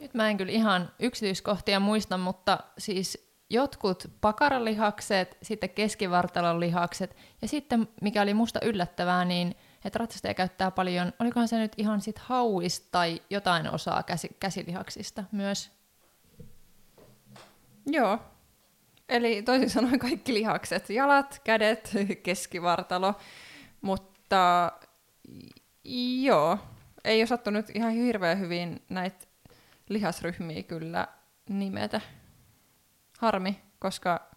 Nyt 0.00 0.14
mä 0.14 0.30
en 0.30 0.36
kyllä 0.36 0.52
ihan 0.52 0.90
yksityiskohtia 0.98 1.80
muista, 1.80 2.18
mutta 2.18 2.58
siis 2.78 3.33
jotkut 3.54 4.10
pakaralihakset, 4.20 5.38
sitten 5.42 5.70
keskivartalon 5.70 6.60
lihakset 6.60 7.16
ja 7.42 7.48
sitten, 7.48 7.88
mikä 8.00 8.22
oli 8.22 8.34
musta 8.34 8.60
yllättävää, 8.62 9.24
niin 9.24 9.54
että 9.84 9.98
ratsastaja 9.98 10.34
käyttää 10.34 10.70
paljon, 10.70 11.12
olikohan 11.18 11.48
se 11.48 11.58
nyt 11.58 11.72
ihan 11.76 12.00
sit 12.00 12.18
hauista 12.18 12.88
tai 12.90 13.20
jotain 13.30 13.70
osaa 13.70 14.02
käsi, 14.02 14.36
käsilihaksista 14.40 15.24
myös? 15.32 15.70
Joo. 17.86 18.18
Eli 19.08 19.42
toisin 19.42 19.70
sanoen 19.70 19.98
kaikki 19.98 20.34
lihakset, 20.34 20.90
jalat, 20.90 21.40
kädet, 21.44 21.90
keskivartalo, 22.22 23.14
mutta 23.80 24.72
joo, 26.22 26.58
ei 27.04 27.20
ole 27.20 27.26
sattunut 27.26 27.66
ihan 27.74 27.92
hirveän 27.92 28.38
hyvin 28.38 28.82
näitä 28.88 29.26
lihasryhmiä 29.88 30.62
kyllä 30.62 31.08
nimetä. 31.48 32.00
Harmi, 33.18 33.60
koska 33.78 34.30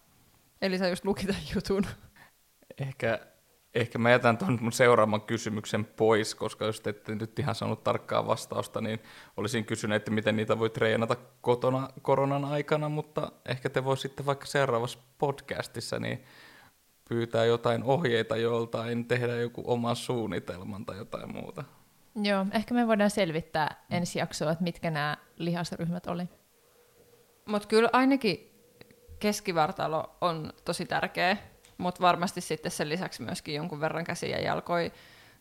Elisa 0.62 0.88
just 0.88 1.06
luki 1.06 1.26
tämän 1.26 1.42
jutun. 1.56 1.86
Ehkä, 2.78 3.20
ehkä 3.76 3.98
mä 3.98 4.12
jätän 4.12 4.38
tuon 4.38 4.58
mun 4.62 4.72
seuraavan 4.72 5.22
kysymyksen 5.22 5.86
pois, 5.86 6.36
koska 6.36 6.66
jos 6.66 6.82
te 6.82 6.90
ette 6.90 7.16
nyt 7.16 7.40
ihan 7.40 7.56
saanut 7.56 7.84
tarkkaa 7.84 8.28
vastausta, 8.28 8.82
niin 8.82 9.00
olisin 9.38 9.66
kysynyt, 9.66 9.96
että 9.96 10.12
miten 10.12 10.36
niitä 10.36 10.60
voi 10.60 10.70
treenata 10.70 11.16
kotona 11.42 11.90
koronan 12.02 12.46
aikana, 12.46 12.90
mutta 12.90 13.32
ehkä 13.46 13.70
te 13.70 13.84
voisitte 13.84 14.26
vaikka 14.26 14.46
seuraavassa 14.46 15.00
podcastissa 15.18 16.00
niin 16.00 16.24
pyytää 17.10 17.46
jotain 17.46 17.84
ohjeita 17.84 18.38
joltain, 18.38 19.06
tehdä 19.06 19.36
joku 19.36 19.64
oman 19.66 19.96
suunnitelman 19.96 20.86
tai 20.86 20.98
jotain 20.98 21.32
muuta. 21.32 21.64
Joo, 22.24 22.46
ehkä 22.54 22.74
me 22.74 22.88
voidaan 22.88 23.10
selvittää 23.10 23.86
ensi 23.90 24.20
jaksoa, 24.20 24.52
että 24.52 24.64
mitkä 24.64 24.92
nämä 24.92 25.18
lihasryhmät 25.38 26.08
oli. 26.08 26.30
Mutta 27.46 27.68
kyllä 27.68 27.90
ainakin 27.94 28.47
keskivartalo 29.20 30.18
on 30.22 30.54
tosi 30.66 30.86
tärkeä, 30.86 31.38
mutta 31.78 32.02
varmasti 32.02 32.42
sitten 32.42 32.72
sen 32.72 32.90
lisäksi 32.90 33.24
myöskin 33.24 33.56
jonkun 33.56 33.80
verran 33.80 34.04
käsiä 34.04 34.38
ja 34.38 34.44
jalkoja 34.44 34.90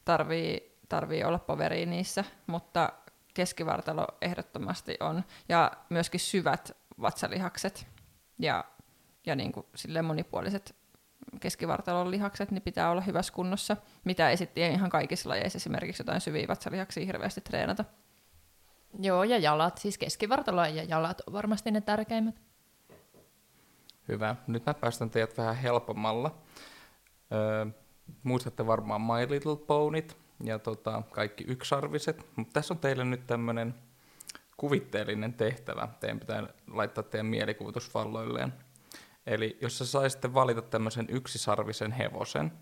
tarvii, 0.05 0.79
tarvii 0.89 1.25
olla 1.25 1.39
poveri 1.39 1.87
niissä, 1.87 2.25
mutta 2.47 2.93
keskivartalo 3.35 4.07
ehdottomasti 4.21 4.97
on, 5.01 5.25
ja 5.49 5.73
myöskin 5.91 6.21
syvät 6.21 6.77
vatsalihakset 7.01 7.87
ja, 8.39 8.65
ja 9.27 9.37
niin 9.37 9.53
kuin 9.53 9.67
monipuoliset 10.03 10.77
keskivartalon 11.41 12.11
lihakset, 12.11 12.51
niin 12.51 12.63
pitää 12.63 12.91
olla 12.91 13.01
hyvässä 13.01 13.33
kunnossa, 13.33 13.77
mitä 14.05 14.31
ei 14.31 14.37
sitten 14.37 14.73
ihan 14.73 14.91
kaikissa 14.91 15.29
lajeissa 15.29 15.57
esimerkiksi 15.57 16.01
jotain 16.01 16.21
syviä 16.21 16.49
vatsalihaksia 16.49 17.07
hirveästi 17.07 17.41
treenata. 17.41 17.85
Joo, 19.01 19.25
ja 19.25 19.39
jalat, 19.39 19.79
siis 19.79 19.99
keskivartalo 19.99 20.65
ja 20.65 20.85
jalat 20.85 21.23
on 21.27 21.33
varmasti 21.33 21.71
ne 21.71 21.81
tärkeimmät. 21.81 22.41
Hyvä. 24.09 24.37
Nyt 24.47 24.67
mä 24.67 24.75
päästän 24.75 25.11
teidät 25.11 25.39
vähän 25.39 25.57
helpommalla. 25.57 26.39
Öö, 27.33 27.67
muistatte 28.23 28.67
varmaan 28.67 29.01
My 29.01 29.31
Little 29.31 29.57
Ponyt 29.57 30.17
ja 30.45 30.59
tota, 30.59 31.03
kaikki 31.11 31.45
yksarviset, 31.49 32.27
mutta 32.37 32.53
tässä 32.53 32.75
on 32.75 32.79
teille 32.79 33.05
nyt 33.05 33.27
tämmöinen 33.27 33.75
kuvitteellinen 34.57 35.35
tehtävä. 35.35 35.89
Teidän 36.01 36.21
pitää 36.21 36.47
laittaa 36.71 37.05
teidän 37.05 37.27
mielikuvitus 37.27 37.95
valloilleen. 37.95 38.53
Eli 39.27 39.59
jos 39.61 39.79
sä 39.79 39.87
saisitte 39.87 40.35
valita 40.35 40.63
tämmöisen 40.63 41.07
yksisarvisen 41.11 41.93
hevosen, 41.93 42.53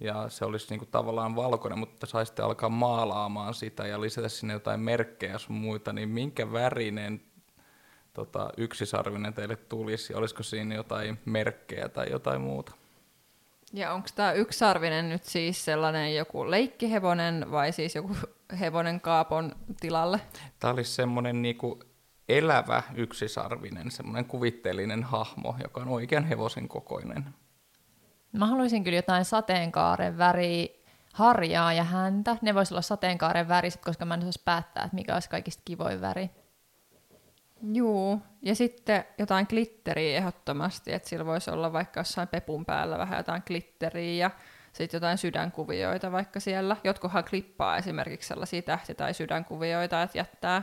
ja 0.00 0.28
se 0.28 0.44
olisi 0.44 0.66
niinku 0.70 0.86
tavallaan 0.86 1.36
valkoinen, 1.36 1.78
mutta 1.78 2.06
saisitte 2.06 2.42
alkaa 2.42 2.68
maalaamaan 2.68 3.54
sitä 3.54 3.86
ja 3.86 4.00
lisätä 4.00 4.28
sinne 4.28 4.52
jotain 4.52 4.80
merkkejä 4.80 5.38
sun 5.38 5.56
muita, 5.56 5.92
niin 5.92 6.08
minkä 6.08 6.52
värinen 6.52 7.22
tota, 8.12 8.50
yksisarvinen 8.56 9.34
teille 9.34 9.56
tulisi? 9.56 10.14
Olisiko 10.14 10.42
siinä 10.42 10.74
jotain 10.74 11.18
merkkejä 11.24 11.88
tai 11.88 12.10
jotain 12.10 12.40
muuta? 12.40 12.72
Ja 13.72 13.92
onko 13.92 14.08
tämä 14.14 14.32
yksisarvinen 14.32 15.08
nyt 15.08 15.24
siis 15.24 15.64
sellainen 15.64 16.16
joku 16.16 16.50
leikkihevonen 16.50 17.50
vai 17.50 17.72
siis 17.72 17.94
joku 17.94 18.16
hevonen 18.60 19.00
kaapon 19.00 19.52
tilalle? 19.80 20.20
Tämä 20.58 20.72
olisi 20.72 20.92
semmoinen 20.92 21.42
niinku 21.42 21.80
elävä 22.28 22.82
yksisarvinen, 22.94 23.90
semmoinen 23.90 24.24
kuvitteellinen 24.24 25.02
hahmo, 25.02 25.56
joka 25.62 25.80
on 25.80 25.88
oikean 25.88 26.24
hevosen 26.24 26.68
kokoinen. 26.68 27.24
Mä 28.32 28.46
haluaisin 28.46 28.84
kyllä 28.84 28.98
jotain 28.98 29.24
sateenkaaren 29.24 30.18
väriä, 30.18 30.66
harjaa 31.14 31.72
ja 31.72 31.84
häntä. 31.84 32.36
Ne 32.42 32.54
voisi 32.54 32.74
olla 32.74 32.82
sateenkaaren 32.82 33.48
väriset, 33.48 33.84
koska 33.84 34.04
mä 34.04 34.14
en 34.14 34.20
osaisi 34.20 34.42
päättää, 34.44 34.84
että 34.84 34.94
mikä 34.94 35.14
olisi 35.14 35.30
kaikista 35.30 35.62
kivoin 35.64 36.00
väri. 36.00 36.30
Juu, 37.62 38.22
ja 38.42 38.54
sitten 38.54 39.04
jotain 39.18 39.46
glitteriä 39.48 40.16
ehdottomasti, 40.16 40.92
että 40.92 41.08
sillä 41.08 41.26
voisi 41.26 41.50
olla 41.50 41.72
vaikka 41.72 42.00
jossain 42.00 42.28
pepun 42.28 42.64
päällä 42.64 42.98
vähän 42.98 43.18
jotain 43.18 43.42
glitteriä 43.46 44.24
ja 44.24 44.30
sitten 44.72 44.98
jotain 44.98 45.18
sydänkuvioita 45.18 46.12
vaikka 46.12 46.40
siellä. 46.40 46.76
Jotkuhan 46.84 47.24
klippaa 47.24 47.76
esimerkiksi 47.76 48.28
sellaisia 48.28 48.62
tähti- 48.62 48.94
tai 48.94 49.14
sydänkuvioita, 49.14 50.02
että 50.02 50.18
jättää, 50.18 50.62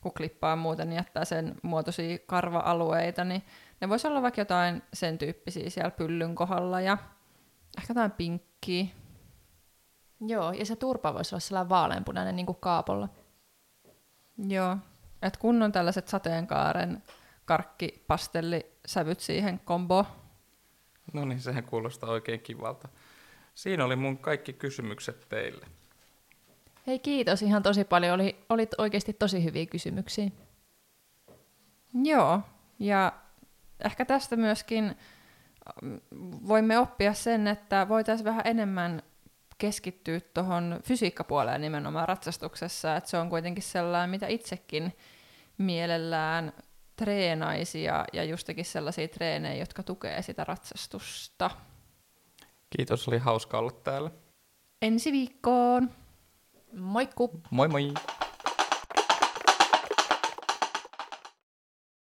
kun 0.00 0.12
klippaa 0.12 0.56
muuten, 0.56 0.88
niin 0.88 0.96
jättää 0.96 1.24
sen 1.24 1.54
muotoisia 1.62 2.18
karva-alueita, 2.26 3.24
niin 3.24 3.42
ne 3.80 3.88
voisi 3.88 4.08
olla 4.08 4.22
vaikka 4.22 4.40
jotain 4.40 4.82
sen 4.92 5.18
tyyppisiä 5.18 5.70
siellä 5.70 5.90
pyllyn 5.90 6.34
kohdalla 6.34 6.80
ja 6.80 6.98
ehkä 7.78 7.90
jotain 7.90 8.10
pinkkiä. 8.10 8.86
Joo, 10.20 10.52
ja 10.52 10.66
se 10.66 10.76
turpa 10.76 11.14
voisi 11.14 11.34
olla 11.34 11.40
sellainen 11.40 11.68
vaaleanpunainen 11.68 12.36
niin 12.36 12.46
kuin 12.46 12.58
kaapolla. 12.60 13.08
Joo, 14.48 14.76
että 15.22 15.40
kun 15.40 15.62
on 15.62 15.72
tällaiset 15.72 16.08
sateenkaaren 16.08 17.02
karkkipastellisävyt 17.44 19.20
siihen 19.20 19.60
kombo. 19.64 20.06
No 21.12 21.24
niin, 21.24 21.40
sehän 21.40 21.64
kuulostaa 21.64 22.10
oikein 22.10 22.40
kivalta. 22.40 22.88
Siinä 23.54 23.84
oli 23.84 23.96
mun 23.96 24.18
kaikki 24.18 24.52
kysymykset 24.52 25.26
teille. 25.28 25.66
Hei 26.86 26.98
kiitos 26.98 27.42
ihan 27.42 27.62
tosi 27.62 27.84
paljon, 27.84 28.14
oli, 28.14 28.36
olit 28.48 28.70
oikeasti 28.78 29.12
tosi 29.12 29.44
hyviä 29.44 29.66
kysymyksiä. 29.66 30.30
Joo, 32.04 32.40
ja 32.78 33.12
ehkä 33.84 34.04
tästä 34.04 34.36
myöskin 34.36 34.96
mm, 35.82 36.00
voimme 36.48 36.78
oppia 36.78 37.14
sen, 37.14 37.46
että 37.46 37.88
voitaisiin 37.88 38.24
vähän 38.24 38.42
enemmän 38.44 39.02
keskittyä 39.58 40.20
tuohon 40.20 40.80
fysiikkapuoleen 40.84 41.60
nimenomaan 41.60 42.08
ratsastuksessa, 42.08 42.96
että 42.96 43.10
se 43.10 43.18
on 43.18 43.30
kuitenkin 43.30 43.62
sellainen, 43.62 44.10
mitä 44.10 44.26
itsekin 44.26 44.96
mielellään 45.58 46.52
treenaisi 46.96 47.82
ja, 47.82 48.04
ja 48.12 48.24
justakin 48.24 48.64
sellaisia 48.64 49.08
treenejä, 49.08 49.54
jotka 49.54 49.82
tukee 49.82 50.22
sitä 50.22 50.44
ratsastusta. 50.44 51.50
Kiitos, 52.76 53.08
oli 53.08 53.18
hauska 53.18 53.58
olla 53.58 53.70
täällä. 53.70 54.10
Ensi 54.82 55.12
viikkoon! 55.12 55.90
Moikku! 56.72 57.40
Moi 57.50 57.68
moi! 57.68 57.94